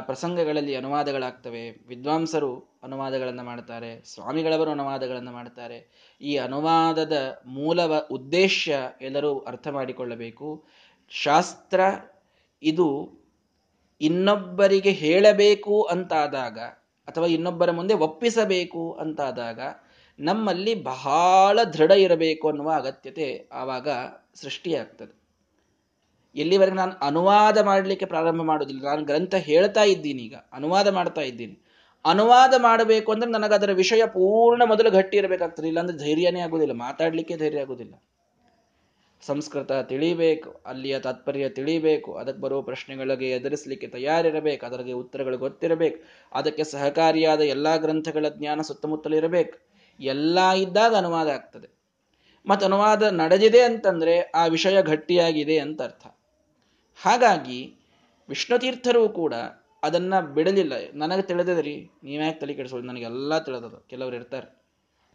[0.00, 1.70] ಪ್ರಸಂಗಗಳಲ್ಲಿ ಅನುವಾದಗಳಾಗ್ತವೆ.
[1.70, 4.04] ವಿದ್ವಾಂಸರು ಅನುವಾದಗಳನ್ನು ಮಾಡ್ತಾರೆ.
[4.04, 6.10] ಸ್ವಾಮಿಗಳವರು ಅನುವಾದಗಳನ್ನು ಮಾಡ್ತಾರೆ.
[6.20, 8.68] ಈ ಅನುವಾದದ ಮೂಲವ ಉದ್ದೇಶ
[9.00, 10.64] ಎಲ್ಲರೂ ಅರ್ಥ ಮಾಡಿಕೊಳ್ಳಬೇಕು.
[11.10, 11.80] ಶಾಸ್ತ್ರ
[12.62, 13.12] ಇದು
[14.00, 16.58] ಇನ್ನೊಬ್ಬರಿಗೆ ಹೇಳಬೇಕು ಅಂತಾದಾಗ
[17.08, 19.60] ಅಥವಾ ಇನ್ನೊಬ್ಬರ ಮುಂದೆ ಒಪ್ಪಿಸಬೇಕು ಅಂತಾದಾಗ
[20.18, 23.88] ನಮ್ಮಲ್ಲಿ ಬಹಳ ದೃಢ ಇರಬೇಕು ಅನ್ನುವ ಅಗತ್ಯತೆ ಆವಾಗ
[24.34, 25.25] ಸೃಷ್ಟಿಯಾಗ್ತದೆ.
[26.36, 30.34] ಎಲ್ಲಿವರೆಗೆ ನಾನು ಅನುವಾದ ಮಾಡಲಿಕ್ಕೆ ಪ್ರಾರಂಭ ಮಾಡೋದಿಲ್ಲ ನಾನು ಗ್ರಂಥ ಹೇಳ್ತಾ ಇದ್ದೀನಿ ಈಗ.
[30.52, 31.62] ಅನುವಾದ ಮಾಡ್ತಾ ಇದ್ದೀನಿ.
[32.04, 35.66] ಅನುವಾದ ಮಾಡಬೇಕು ಅಂದ್ರೆ ನನಗೆ ಅದರ ವಿಷಯ ಪೂರ್ಣ ಮೊದಲು ಗಟ್ಟಿ ಇರಬೇಕಾಗ್ತದೆ.
[35.66, 37.94] ಇಲ್ಲಾಂದ್ರೆ ಧೈರ್ಯನೇ ಆಗುದಿಲ್ಲ ಮಾತಾಡಲಿಕ್ಕೆ ಧೈರ್ಯ ಆಗುದಿಲ್ಲ
[39.26, 47.40] ಸಂಸ್ಕೃತ ತಿಳಿಬೇಕು, ಅಲ್ಲಿಯ ತಾತ್ಪರ್ಯ ತಿಳಿಬೇಕು, ಅದಕ್ಕೆ ಬರುವ ಪ್ರಶ್ನೆಗಳಿಗೆ ಎದುರಿಸಲಿಕ್ಕೆ ತಯಾರಿರಬೇಕು, ಅದರಿಗೆ ಉತ್ತರಗಳು ಗೊತ್ತಿರಬೇಕು, ಅದಕ್ಕೆ ಸಹಕಾರಿಯಾದ
[47.40, 49.58] ಎಲ್ಲಾ ಗ್ರಂಥಗಳ ಜ್ಞಾನ ಸುತ್ತಮುತ್ತಲಿರಬೇಕು
[50.00, 51.76] ಎಲ್ಲ ಇದ್ದಾಗ ಅನುವಾದ ಆಗ್ತದೆ.
[52.46, 56.15] ಮತ್ತು ಅನುವಾದ ನಡೆದಿದೆ ಅಂತಂದ್ರೆ ಆ ವಿಷಯ ಗಟ್ಟಿಯಾಗಿದೆ ಅಂತ ಅರ್ಥ.
[57.02, 57.74] ಹಾಗಾಗಿ
[58.28, 59.34] ವಿಷ್ಣುತೀರ್ಥರು ಕೂಡ
[59.82, 60.72] ಅದನ್ನ ಬಿಡಲಿಲ್ಲ.
[60.94, 64.64] ನನಗೆ ತಿಳಿದದ್ರಿ ನೀವ್ಯಾಕೆ ತಲೆ ಕೆಡಿಸೋದು ನನಗೆಲ್ಲ ತಿಳಿದದು ಕೆಲವರು ಇರ್ತಾರೆ.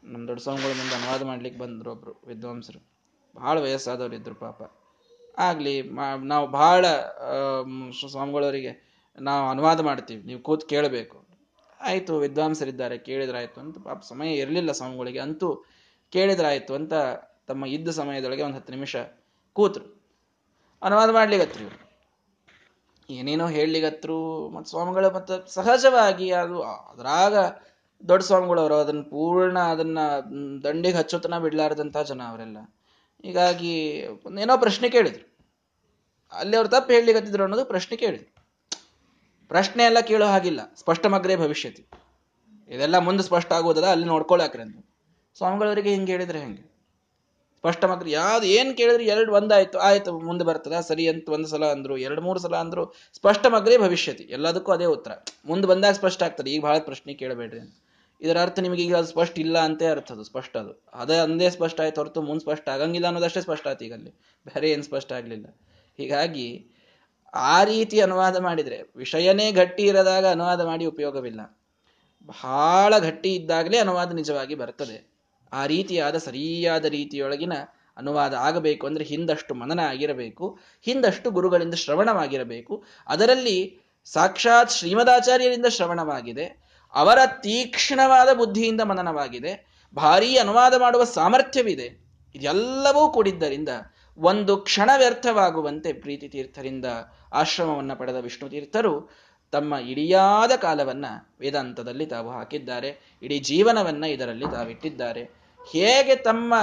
[0.04, 2.88] ನಮ್ಮ ದೊಡ್ಡ ಸ್ವಾಮಿಗಳ ಮುಂದೆ ಅನುವಾದ ಮಾಡ್ಲಿಕ್ಕೆ ಬಂದ್ರು ಒಬ್ರು ವಿದ್ವಾಂಸರು.
[3.36, 4.72] ಬಹಳ ವಯಸ್ಸಾದವ್ರು ಇದ್ರು ಪಾಪ.
[5.38, 5.82] ಆಗ್ಲಿ
[6.24, 6.86] ನಾವು ಬಹಳ
[8.10, 10.24] ಸ್ವಾಮಿಗಳವರಿಗೆ ನಾವು ಅನುವಾದ ಮಾಡ್ತೀವಿ.
[10.24, 11.26] ನೀವು ಕೂತ್ ಕೇಳಬೇಕು.
[11.82, 15.20] ಆಯಿತು, ವಿದ್ವಾಂಸರಿದ್ದಾರೆ, ಕೇಳಿದ್ರಾಯ್ತು ಅಂತ ಪಾಪ ಸಮಯ ಇರಲಿಲ್ಲ ಸ್ವಾಮಿಗಳಿಗೆ.
[15.20, 15.66] ಅಂತೂ
[16.10, 16.94] ಕೇಳಿದ್ರಾಯ್ತು ಅಂತ
[17.48, 18.96] ತಮ್ಮ ಇದ್ದ ಸಮಯದೊಳಗೆ ಒಂದು ಹತ್ತು ನಿಮಿಷ
[19.54, 20.01] ಕೂತ್ರು.
[20.84, 21.66] ಅನುವಾದ ಮಾಡ್ಲಿಗತ್ರಿ
[23.10, 27.36] ಏನೇನೋ ಹೇಳಲಿಗತ್ರು ಮತ್ತು ಸ್ವಾಮಿಗಳು ಮತ್ತು ಸಹಜವಾಗಿ ಅದು ಅದ್ರಾಗ
[28.08, 30.00] ದೊಡ್ಡ ಸ್ವಾಮಿಗಳು ಅವರು, ಅದನ್ನು ಪೂರ್ಣ ಅದನ್ನ
[30.64, 32.58] ದಂಡಿಗೆ ಹಚ್ಚೋತನ ಬಿಡಲಾರ್ದಂಥ ಜನ ಅವರೆಲ್ಲ.
[33.26, 33.98] ಹೀಗಾಗಿ
[34.42, 35.38] ಏನೋ ಪ್ರಶ್ನೆ ಕೇಳಿದ್ರು.
[36.32, 38.32] ಅಲ್ಲಿ ಅವ್ರು ತಪ್ಪು ಹೇಳಲಿಗತ್ತಿದ್ರು ಅನ್ನೋದು ಪ್ರಶ್ನೆ ಕೇಳಿದ್ರು.
[39.48, 40.74] ಪ್ರಶ್ನೆ ಎಲ್ಲ ಕೇಳೋ ಹಾಗಿಲ್ಲ.
[40.76, 41.84] ಸ್ಪಷ್ಟಮಗ್ರೇ ಭವಿಷ್ಯತಿ.
[42.70, 44.86] ಇದೆಲ್ಲ ಮುಂದೆ ಸ್ಪಷ್ಟ ಆಗೋದಲ್ಲ, ಅಲ್ಲಿ ನೋಡ್ಕೊಳಕ್ರಿ ಅಂತ
[45.38, 46.71] ಸ್ವಾಮಿಗಳವರಿಗೆ ಹಿಂಗೆ ಹೇಳಿದ್ರೆ ಹೆಂಗೆ?
[47.62, 50.80] ಸ್ಪಷ್ಟ ಮಾತ್ರ ಯಾವ್ದು ಏನ್ ಕೇಳಿದ್ರೆ ಎರಡು ಒಂದಾಯ್ತು, ಆಯ್ತು, ಮುಂದೆ ಬರ್ತದ.
[50.80, 54.24] ಸರಿ ಅಂತ ಒಂದು ಸಲ ಅಂದ್ರು, ಎರಡು ಮೂರು ಸಲ ಅಂದ್ರು ಸ್ಪಷ್ಟ ಮಗ್ರೇ ಭವಿಷ್ಯತಿ.
[54.24, 55.12] ಎಲ್ಲದಕ್ಕೂ ಅದೇ ಉತ್ತರ.
[55.46, 56.52] ಮುಂದೆ ಬಂದಾಗ ಸ್ಪಷ್ಟ ಆಗ್ತದೆ.
[56.52, 57.78] ಈಗ ಬಹಳ ಪ್ರಶ್ನೆ ಕೇಳಬೇಡ್ರಿ
[58.22, 60.86] ಇದರ ಅರ್ಥ ನಿಮಗೆ ಈಗ ಅದು ಸ್ಪಷ್ಟ ಇಲ್ಲ ಅಂತ ಅರ್ಥ ಅದು, ಸ್ಪಷ್ಟ ಅದು.
[60.94, 64.12] ಅದೇ ಅಂದೇ ಸ್ಪಷ್ಟ ಆಯ್ತು ಹೊರತು ಮುಂದೆ ಸ್ಪಷ್ಟ ಆಗಂಗಿಲ್ಲ ಅನ್ನೋದಷ್ಟೇ ಸ್ಪಷ್ಟ ಆಯ್ತು ಈಗ ಅಲ್ಲಿ.
[64.46, 65.58] ಬೇರೆ ಏನು ಸ್ಪಷ್ಟ ಆಗಲಿಲ್ಲ.
[65.98, 66.66] ಹೀಗಾಗಿ
[67.34, 71.60] ಆ ರೀತಿ ಅನುವಾದ ಮಾಡಿದ್ರೆ, ವಿಷಯನೇ ಗಟ್ಟಿ ಇರದಾಗ ಅನುವಾದ ಮಾಡಿ ಉಪಯೋಗವಿಲ್ಲ.
[72.26, 75.11] ಬಹಳ ಗಟ್ಟಿ ಇದ್ದಾಗಲೇ ಅನುವಾದ ನಿಜವಾಗಿ ಬರ್ತದೆ.
[75.52, 77.54] ಆ ರೀತಿಯಾದ ಸರಿಯಾದ ರೀತಿಯೊಳಗಿನ
[77.98, 82.84] ಅನುವಾದ ಆಗಬೇಕು ಅಂದರೆ ಹಿಂದಷ್ಟು ಮನನ ಆಗಿರಬೇಕು, ಹಿಂದಷ್ಟು ಗುರುಗಳಿಂದ ಶ್ರವಣವಾಗಿರಬೇಕು.
[83.08, 83.58] ಅದರಲ್ಲಿ
[84.06, 86.46] ಸಾಕ್ಷಾತ್ ಶ್ರೀಮದಾಚಾರ್ಯರಿಂದ ಶ್ರವಣವಾಗಿದೆ,
[86.94, 89.52] ಅವರ ತೀಕ್ಷ್ಣವಾದ ಬುದ್ಧಿಯಿಂದ ಮನನವಾಗಿದೆ,
[89.96, 91.88] ಭಾರೀ ಅನುವಾದ ಮಾಡುವ ಸಾಮರ್ಥ್ಯವಿದೆ.
[92.36, 93.70] ಇದೆಲ್ಲವೂ ಕೂಡಿದ್ದರಿಂದ
[94.18, 96.86] ಒಂದು ಕ್ಷಣ ವ್ಯರ್ಥವಾಗುವಂತೆ ಪ್ರೀತಿ ತೀರ್ಥರಿಂದ
[97.34, 99.12] ಆಶ್ರಮವನ್ನು ಪಡೆದ ವಿಷ್ಣು ತೀರ್ಥರು
[99.54, 101.06] ತಮ್ಮ ಇಡಿಯಾದ ಕಾಲವನ್ನ
[101.40, 105.41] ವೇದಾಂತದಲ್ಲಿ ತಾವು ಹಾಕಿದ್ದಾರೆ, ಇಡೀ ಜೀವನವನ್ನ ಇದರಲ್ಲಿ ತಾವಿಟ್ಟಿದ್ದಾರೆ.
[105.70, 106.54] ಹೇಗೆ ತಮ್ಮ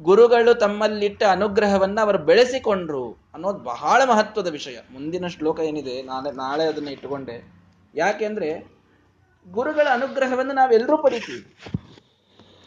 [0.00, 4.78] ಗುರುಗಳು ತಮ್ಮಲ್ಲಿಟ್ಟ ಅನುಗ್ರಹವನ್ನ ಅವರು ಬೆಳೆಸಿಕೊಂಡ್ರು ಅನ್ನೋದು ಬಹಳ ಮಹತ್ವದ ವಿಷಯ.
[4.92, 6.02] ಮುಂದಿನ ಶ್ಲೋಕ ಏನಿದೆ?
[6.02, 7.54] ನಾಳೆ ನಾಳೆ ಅದನ್ನ ಇಟ್ಟುಕೊಂಡೆ.
[7.94, 8.74] ಯಾಕೆಂದ್ರೆ
[9.50, 11.54] ಗುರುಗಳ ಅನುಗ್ರಹವನ್ನು ನಾವೆಲ್ಲರೂ ಪಡಿತೀವಿ.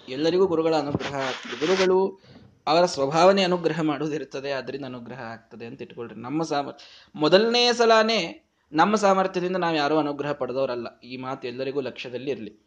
[0.10, 1.60] ಎಲ್ಲರಿಗೂ ಗುರುಗಳ ಅನುಗ್ರಹ ಆಗ್ತದೆ.
[1.60, 2.22] ಗುರುಗಳು
[2.68, 9.56] ಅವರ ಸ್ವಭಾವನೆ ಅನುಗ್ರಹ ಮಾಡುವುದಿರ್ತದೆ ಅದರಿಂದ ಅನುಗ್ರಹ ಆಗ್ತದೆ ಅಂತ ಇಟ್ಕೊಳ್ರಿ ನಮ್ಮ ಸಾಮರ್ಥ್ಯ ಮೊದಲನೇ ಸಲಾನೇ ನಮ್ಮ ಸಾಮರ್ಥ್ಯದಿಂದ
[9.56, 11.00] ನಾವು ಯಾರೂ ಅನುಗ್ರಹ ಪಡೆದವರಲ್ಲ.
[11.00, 12.67] ಈ ಮಾತು ಎಲ್ಲರಿಗೂ ಲಕ್ಷ್ಯದಲ್ಲಿ ಇರಲಿ.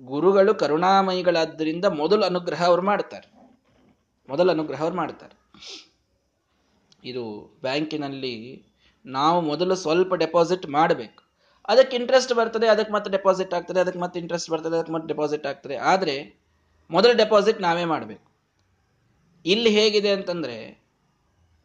[0.00, 3.34] ಗುರುಗಳು ಕರುಣಾಮಯಿಗಳಾದ್ದರಿಂದ ಮೊದಲು ಅನುಗ್ರಹ ಅವ್ರು ಮಾಡ್ತಾರೆ.
[4.28, 5.52] ಮೊದಲು ಅನುಗ್ರಹ ಅವ್ರು ಮಾಡ್ತಾರೆ.
[7.04, 8.64] ಇದು ಬ್ಯಾಂಕಿನಲ್ಲಿ
[9.06, 11.22] ನಾವು ಮೊದಲು ಸ್ವಲ್ಪ ಡೆಪಾಸಿಟ್ ಮಾಡಬೇಕು.
[11.68, 15.76] ಅದಕ್ಕೆ ಇಂಟ್ರೆಸ್ಟ್ ಬರ್ತದೆ, ಅದಕ್ಕೆ ಮತ್ತೆ ಡೆಪಾಸಿಟ್ ಆಗ್ತದೆ, ಅದಕ್ಕೆ ಮತ್ತೆ ಇಂಟ್ರೆಸ್ಟ್ ಬರ್ತದೆ, ಅದಕ್ಕೆ ಮತ್ತೆ ಡೆಪಾಸಿಟ್ ಆಗ್ತದೆ.
[15.76, 16.44] ಆದರೆ
[16.90, 18.34] ಮೊದಲು ಡೆಪಾಸಿಟ್ ನಾವೇ ಮಾಡಬೇಕು.
[19.46, 20.84] ಇಲ್ಲಿ ಹೇಗಿದೆ ಅಂತಂದ್ರೆ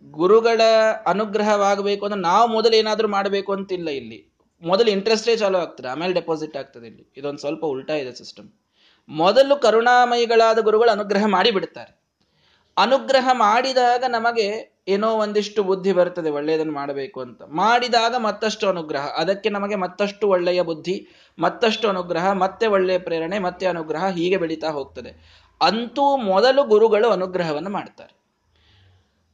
[0.04, 0.62] ಗುರುಗಳ
[1.06, 4.29] ಅನುಗ್ರಹವಾಗಬೇಕು ಅಂದ್ರೆ ನಾವು ಮೊದಲು ಏನಾದರೂ ಮಾಡಬೇಕು ಅಂತಿಲ್ಲ ಇಲ್ಲಿ.
[4.62, 7.14] ಮೊದಲು ಇಂಟ್ರೆಸ್ಟೇ ಚಾಲೂ ಆಗ್ತದೆ, ಆಮೇಲೆ ಡೆಪಾಸಿಟ್ ಆಗ್ತದೆ ಇಲ್ಲಿ.
[7.18, 8.50] ಇದೊಂದು ಸ್ವಲ್ಪ ಉಲ್ಟಾ ಇದೆ ಸಿಸ್ಟಮ್
[9.10, 12.00] ಮೊದಲು ಕರುಣಾಮಯಿಗಳಾದ ಗುರುಗಳು ಅನುಗ್ರಹ ಮಾಡಿ ಬಿಡ್ತಾರೆ
[12.78, 17.42] ಅನುಗ್ರಹ ಮಾಡಿದಾಗ ನಮಗೆ ಏನೋ ಒಂದಿಷ್ಟು ಬುದ್ಧಿ ಬರ್ತದೆ, ಒಳ್ಳೆಯದನ್ನು ಮಾಡಬೇಕು ಅಂತ.
[17.44, 19.06] ಮಾಡಿದಾಗ ಮತ್ತಷ್ಟು ಅನುಗ್ರಹ.
[19.06, 21.08] ಅದಕ್ಕೆ ನಮಗೆ ಮತ್ತಷ್ಟು ಒಳ್ಳೆಯ ಬುದ್ಧಿ,
[21.40, 25.40] ಮತ್ತಷ್ಟು ಅನುಗ್ರಹ, ಮತ್ತೆ ಒಳ್ಳೆಯ ಪ್ರೇರಣೆ, ಮತ್ತೆ ಅನುಗ್ರಹ ಹೀಗೆ ಬೆಳೀತಾ ಹೋಗ್ತದೆ.
[25.62, 28.19] ಅಂತೂ ಮೊದಲು ಗುರುಗಳು ಅನುಗ್ರಹವನ್ನು ಮಾಡ್ತಾರೆ.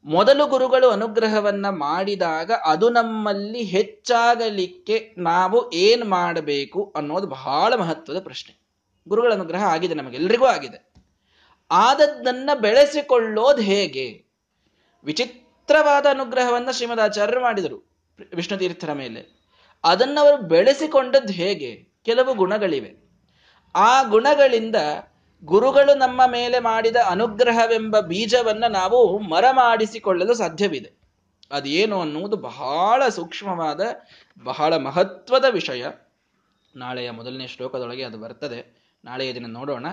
[0.05, 8.65] ಮೊದಲು ಗುರುಗಳು ಅನುಗ್ರಹವನ್ನ ಮಾಡಿದಾಗ ಅದು ನಮ್ಮಲ್ಲಿ ಹೆಚ್ಚಾಗಲಿಕ್ಕೆ ನಾವು ಏನ್ ಮಾಡಬೇಕು ಅನ್ನೋದು ಬಹಳ ಮಹತ್ವದ ಪ್ರಶ್ನೆ.
[9.07, 10.93] ಗುರುಗಳ ಅನುಗ್ರಹ ಆಗಿದೆ ನಮಗೆಲ್ಲರಿಗೂ ಆಗಿದೆ.
[11.71, 14.25] ಆದದ್ದನ್ನ ಬೆಳೆಸಿಕೊಳ್ಳೋದು ಹೇಗೆ?
[15.03, 17.91] ವಿಚಿತ್ರವಾದ ಅನುಗ್ರಹವನ್ನ ಶ್ರೀಮದಾಚಾರ್ಯರು ಮಾಡಿದರು
[18.35, 19.39] ವಿಷ್ಣು ತೀರ್ಥರ ಮೇಲೆ.
[19.83, 21.95] ಅದನ್ನವರು ಬೆಳೆಸಿಕೊಂಡದ್ದು ಹೇಗೆ?
[22.03, 23.05] ಕೆಲವು ಗುಣಗಳಿವೆ.
[23.75, 24.75] ಆ ಗುಣಗಳಿಂದ
[25.45, 30.91] ಗುರುಗಳು ನಮ್ಮ ಮೇಲೆ ಮಾಡಿದ ಅನುಗ್ರಹವೆಂಬ ಬೀಜವನ್ನ ನಾವು ಮರ ಮಾಡಿಸಿಕೊಳ್ಳಲು ಸಾಧ್ಯವಿದೆ.
[31.51, 33.81] ಅದೇನು ಅನ್ನುವುದು ಬಹಳ ಸೂಕ್ಷ್ಮವಾದ,
[34.43, 35.85] ಬಹಳ ಮಹತ್ವದ ವಿಷಯ.
[36.75, 38.85] ನಾಳೆಯ ಮೊದಲನೇ ಶ್ಲೋಕದೊಳಗೆ ಅದು ಬರ್ತದೆ.
[39.05, 39.85] ನಾಳೆಯ ದಿನ ನೋಡೋಣ.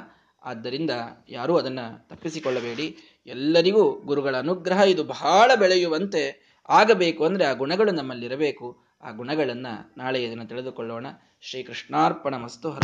[0.44, 0.90] ಆದ್ದರಿಂದ
[1.28, 2.96] ಯಾರೂ ಅದನ್ನು ತಪ್ಪಿಸಿಕೊಳ್ಳಬೇಡಿ.
[3.26, 8.82] ಎಲ್ಲರಿಗೂ ಗುರುಗಳ ಅನುಗ್ರಹ, ಇದು ಬಹಳ ಬೆಳೆಯುವಂತೆ ಆಗಬೇಕು ಅಂದರೆ ಆ ಗುಣಗಳು ನಮ್ಮಲ್ಲಿರಬೇಕು.
[9.02, 11.06] ಆ ಗುಣಗಳನ್ನು ನಾಳೆಯ ದಿನ ತಿಳಿದುಕೊಳ್ಳೋಣ.
[11.40, 12.72] ಶ್ರೀಕೃಷ್ಣಾರ್ಪಣ ಮಸ್ತು.